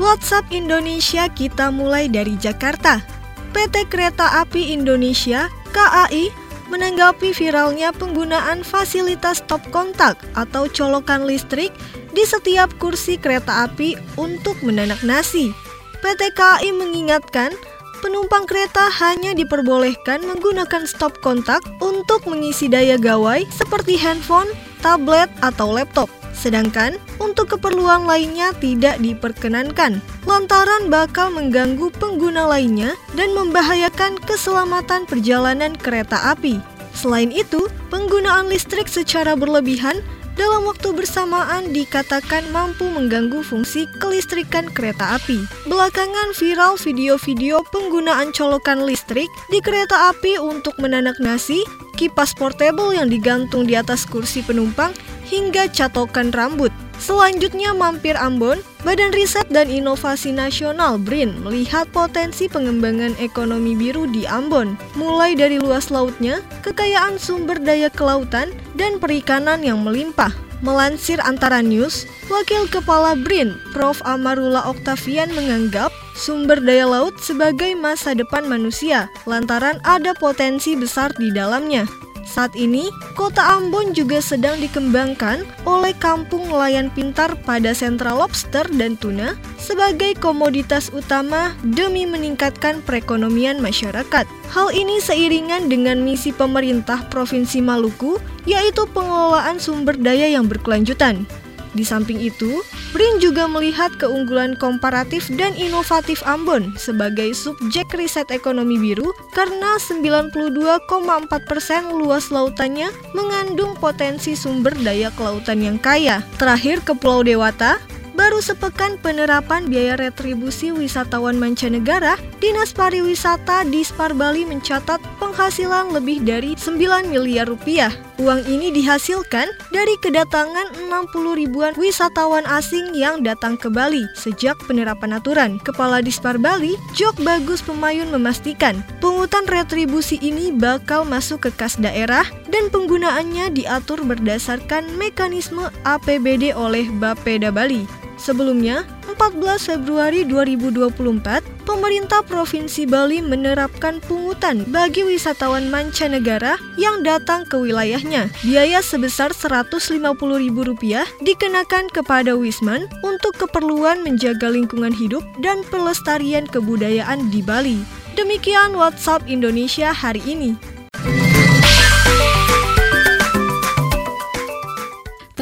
WhatsApp 0.00 0.48
Indonesia 0.48 1.28
kita 1.28 1.68
mulai 1.68 2.08
dari 2.08 2.38
Jakarta. 2.40 3.04
PT 3.52 3.92
Kereta 3.92 4.40
Api 4.40 4.72
Indonesia 4.72 5.52
KAI 5.76 6.32
menanggapi 6.72 7.36
viralnya 7.36 7.92
penggunaan 7.92 8.64
fasilitas 8.64 9.44
stop 9.44 9.60
kontak 9.68 10.16
atau 10.32 10.64
colokan 10.72 11.28
listrik 11.28 11.68
di 12.16 12.24
setiap 12.24 12.72
kursi 12.80 13.20
kereta 13.20 13.68
api 13.68 14.00
untuk 14.16 14.56
menanak 14.64 15.04
nasi. 15.04 15.52
PT 16.00 16.32
KAI 16.32 16.72
mengingatkan, 16.72 17.52
penumpang 18.00 18.48
kereta 18.48 18.88
hanya 19.04 19.36
diperbolehkan 19.36 20.24
menggunakan 20.24 20.88
stop 20.88 21.20
kontak 21.20 21.60
untuk 21.84 22.24
mengisi 22.24 22.72
daya 22.72 22.96
gawai 22.96 23.44
seperti 23.52 24.00
handphone, 24.00 24.48
tablet, 24.80 25.28
atau 25.44 25.76
laptop. 25.76 26.08
Sedangkan 26.32 26.96
untuk 27.22 27.54
keperluan 27.54 28.08
lainnya 28.08 28.50
tidak 28.58 28.98
diperkenankan, 28.98 30.02
lantaran 30.26 30.88
bakal 30.88 31.30
mengganggu 31.30 31.92
pengguna 32.00 32.48
lainnya 32.48 32.96
dan 33.14 33.30
membahayakan 33.36 34.18
keselamatan 34.24 35.06
perjalanan 35.06 35.76
kereta 35.76 36.34
api. 36.34 36.58
Selain 36.92 37.32
itu, 37.32 37.68
penggunaan 37.88 38.52
listrik 38.52 38.88
secara 38.88 39.32
berlebihan 39.32 40.00
dalam 40.32 40.64
waktu 40.64 40.96
bersamaan 40.96 41.76
dikatakan 41.76 42.48
mampu 42.52 42.88
mengganggu 42.88 43.44
fungsi 43.44 43.84
kelistrikan 44.00 44.68
kereta 44.72 45.20
api. 45.20 45.44
Belakangan 45.68 46.32
viral 46.36 46.80
video-video 46.80 47.60
penggunaan 47.68 48.32
colokan 48.32 48.84
listrik 48.88 49.28
di 49.52 49.60
kereta 49.60 50.12
api 50.12 50.40
untuk 50.40 50.76
menanak 50.80 51.16
nasi, 51.20 51.60
kipas 52.00 52.32
portable 52.32 52.96
yang 52.96 53.12
digantung 53.12 53.68
di 53.68 53.76
atas 53.76 54.08
kursi 54.08 54.40
penumpang, 54.40 54.92
hingga 55.32 55.64
catokan 55.72 56.28
rambut. 56.36 56.68
Selanjutnya 57.00 57.72
mampir 57.72 58.14
Ambon, 58.14 58.60
Badan 58.84 59.10
Riset 59.10 59.48
dan 59.50 59.66
Inovasi 59.66 60.30
Nasional 60.30 61.00
BRIN 61.00 61.40
melihat 61.42 61.88
potensi 61.90 62.46
pengembangan 62.46 63.16
ekonomi 63.18 63.74
biru 63.74 64.06
di 64.06 64.28
Ambon, 64.28 64.78
mulai 64.94 65.34
dari 65.34 65.58
luas 65.58 65.90
lautnya, 65.90 66.44
kekayaan 66.62 67.18
sumber 67.18 67.58
daya 67.58 67.90
kelautan, 67.90 68.54
dan 68.78 69.00
perikanan 69.00 69.64
yang 69.64 69.82
melimpah. 69.82 70.30
Melansir 70.62 71.18
Antara 71.26 71.58
News, 71.58 72.06
Wakil 72.30 72.70
Kepala 72.70 73.18
BRIN, 73.18 73.58
Prof. 73.74 73.98
Amarula 74.06 74.62
Oktavian 74.70 75.34
menganggap 75.34 75.90
sumber 76.14 76.62
daya 76.62 76.86
laut 76.86 77.18
sebagai 77.18 77.74
masa 77.74 78.14
depan 78.14 78.46
manusia, 78.46 79.10
lantaran 79.26 79.82
ada 79.82 80.14
potensi 80.14 80.78
besar 80.78 81.10
di 81.18 81.34
dalamnya. 81.34 81.82
Saat 82.22 82.54
ini, 82.54 82.86
kota 83.18 83.42
Ambon 83.58 83.92
juga 83.92 84.22
sedang 84.22 84.56
dikembangkan 84.62 85.42
oleh 85.66 85.92
kampung 85.98 86.46
nelayan 86.46 86.88
pintar 86.94 87.34
pada 87.42 87.74
sentra 87.74 88.14
lobster 88.14 88.64
dan 88.78 88.94
tuna 88.96 89.34
sebagai 89.58 90.14
komoditas 90.18 90.90
utama 90.94 91.54
demi 91.62 92.06
meningkatkan 92.06 92.80
perekonomian 92.86 93.58
masyarakat. 93.58 94.24
Hal 94.50 94.68
ini 94.70 95.02
seiringan 95.02 95.66
dengan 95.66 96.02
misi 96.02 96.30
pemerintah 96.30 97.06
Provinsi 97.10 97.58
Maluku, 97.58 98.18
yaitu 98.46 98.86
pengelolaan 98.90 99.58
sumber 99.58 99.98
daya 99.98 100.30
yang 100.30 100.46
berkelanjutan. 100.46 101.26
Di 101.72 101.84
samping 101.88 102.20
itu, 102.20 102.60
BRIN 102.92 103.16
juga 103.16 103.48
melihat 103.48 103.96
keunggulan 103.96 104.52
komparatif 104.60 105.32
dan 105.32 105.56
inovatif 105.56 106.20
Ambon 106.28 106.76
sebagai 106.76 107.32
subjek 107.32 107.88
riset 107.96 108.28
ekonomi 108.28 108.76
biru 108.76 109.08
karena 109.32 109.80
92,4% 109.80 111.48
persen 111.48 111.82
luas 111.96 112.28
lautannya 112.28 112.92
mengandung 113.16 113.72
potensi 113.80 114.36
sumber 114.36 114.76
daya 114.84 115.08
kelautan 115.16 115.64
yang 115.64 115.80
kaya. 115.80 116.20
Terakhir 116.36 116.84
ke 116.84 116.92
Pulau 116.92 117.24
Dewata, 117.24 117.80
Baru 118.12 118.44
sepekan 118.44 119.00
penerapan 119.00 119.72
biaya 119.72 119.96
retribusi 119.96 120.68
wisatawan 120.68 121.40
mancanegara, 121.40 122.20
Dinas 122.44 122.76
Pariwisata 122.76 123.64
di 123.64 123.80
Spar 123.80 124.12
Bali 124.12 124.44
mencatat 124.44 125.00
penghasilan 125.16 125.96
lebih 125.96 126.20
dari 126.20 126.52
9 126.52 127.08
miliar 127.08 127.48
rupiah. 127.48 128.11
Uang 128.22 128.46
ini 128.46 128.70
dihasilkan 128.70 129.50
dari 129.74 129.98
kedatangan 129.98 130.86
60 130.86 131.42
ribuan 131.42 131.74
wisatawan 131.74 132.46
asing 132.46 132.94
yang 132.94 133.26
datang 133.26 133.58
ke 133.58 133.66
Bali 133.66 134.06
sejak 134.14 134.54
penerapan 134.62 135.18
aturan. 135.18 135.58
Kepala 135.58 135.98
Dispar 135.98 136.38
Bali, 136.38 136.78
Jok 136.94 137.18
Bagus 137.26 137.66
Pemayun 137.66 138.14
memastikan 138.14 138.78
pungutan 139.02 139.42
retribusi 139.50 140.22
ini 140.22 140.54
bakal 140.54 141.02
masuk 141.02 141.50
ke 141.50 141.50
kas 141.58 141.74
daerah 141.82 142.22
dan 142.46 142.70
penggunaannya 142.70 143.58
diatur 143.58 144.06
berdasarkan 144.06 144.86
mekanisme 144.94 145.66
APBD 145.82 146.54
oleh 146.54 146.86
Bapeda 147.02 147.50
Bali. 147.50 147.82
Sebelumnya, 148.22 148.86
14 149.10 149.66
Februari 149.66 150.22
2024, 150.22 151.42
pemerintah 151.66 152.22
Provinsi 152.22 152.86
Bali 152.86 153.18
menerapkan 153.18 153.98
pungutan 154.06 154.62
bagi 154.70 155.02
wisatawan 155.02 155.66
mancanegara 155.66 156.54
yang 156.78 157.02
datang 157.02 157.42
ke 157.42 157.58
wilayahnya. 157.58 158.30
Biaya 158.46 158.78
sebesar 158.78 159.34
Rp150.000 159.34 161.02
dikenakan 161.26 161.90
kepada 161.90 162.38
Wisman 162.38 162.86
untuk 163.02 163.34
keperluan 163.42 164.06
menjaga 164.06 164.46
lingkungan 164.46 164.94
hidup 164.94 165.26
dan 165.42 165.66
pelestarian 165.66 166.46
kebudayaan 166.46 167.26
di 167.34 167.42
Bali. 167.42 167.82
Demikian 168.14 168.78
WhatsApp 168.78 169.26
Indonesia 169.26 169.90
hari 169.90 170.22
ini. 170.30 170.54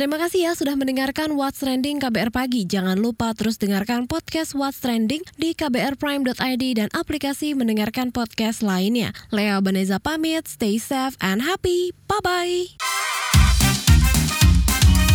Terima 0.00 0.16
kasih 0.16 0.48
ya 0.48 0.56
sudah 0.56 0.80
mendengarkan 0.80 1.36
What's 1.36 1.60
Trending 1.60 2.00
KBR 2.00 2.32
Pagi. 2.32 2.64
Jangan 2.64 2.96
lupa 2.96 3.36
terus 3.36 3.60
dengarkan 3.60 4.08
podcast 4.08 4.56
What's 4.56 4.80
Trending 4.80 5.20
di 5.36 5.52
kbrprime.id 5.52 6.64
dan 6.72 6.88
aplikasi 6.96 7.52
mendengarkan 7.52 8.08
podcast 8.08 8.64
lainnya. 8.64 9.12
Lea 9.28 9.60
Baneza 9.60 10.00
pamit, 10.00 10.48
stay 10.48 10.80
safe 10.80 11.20
and 11.20 11.44
happy. 11.44 11.92
Bye-bye. 12.08 12.80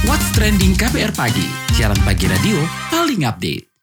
What's 0.05 0.29
Trending 0.37 0.77
KBR 0.77 1.17
Pagi, 1.17 1.49
siaran 1.73 1.97
pagi 2.05 2.29
radio 2.29 2.61
paling 2.93 3.25
update. 3.25 3.74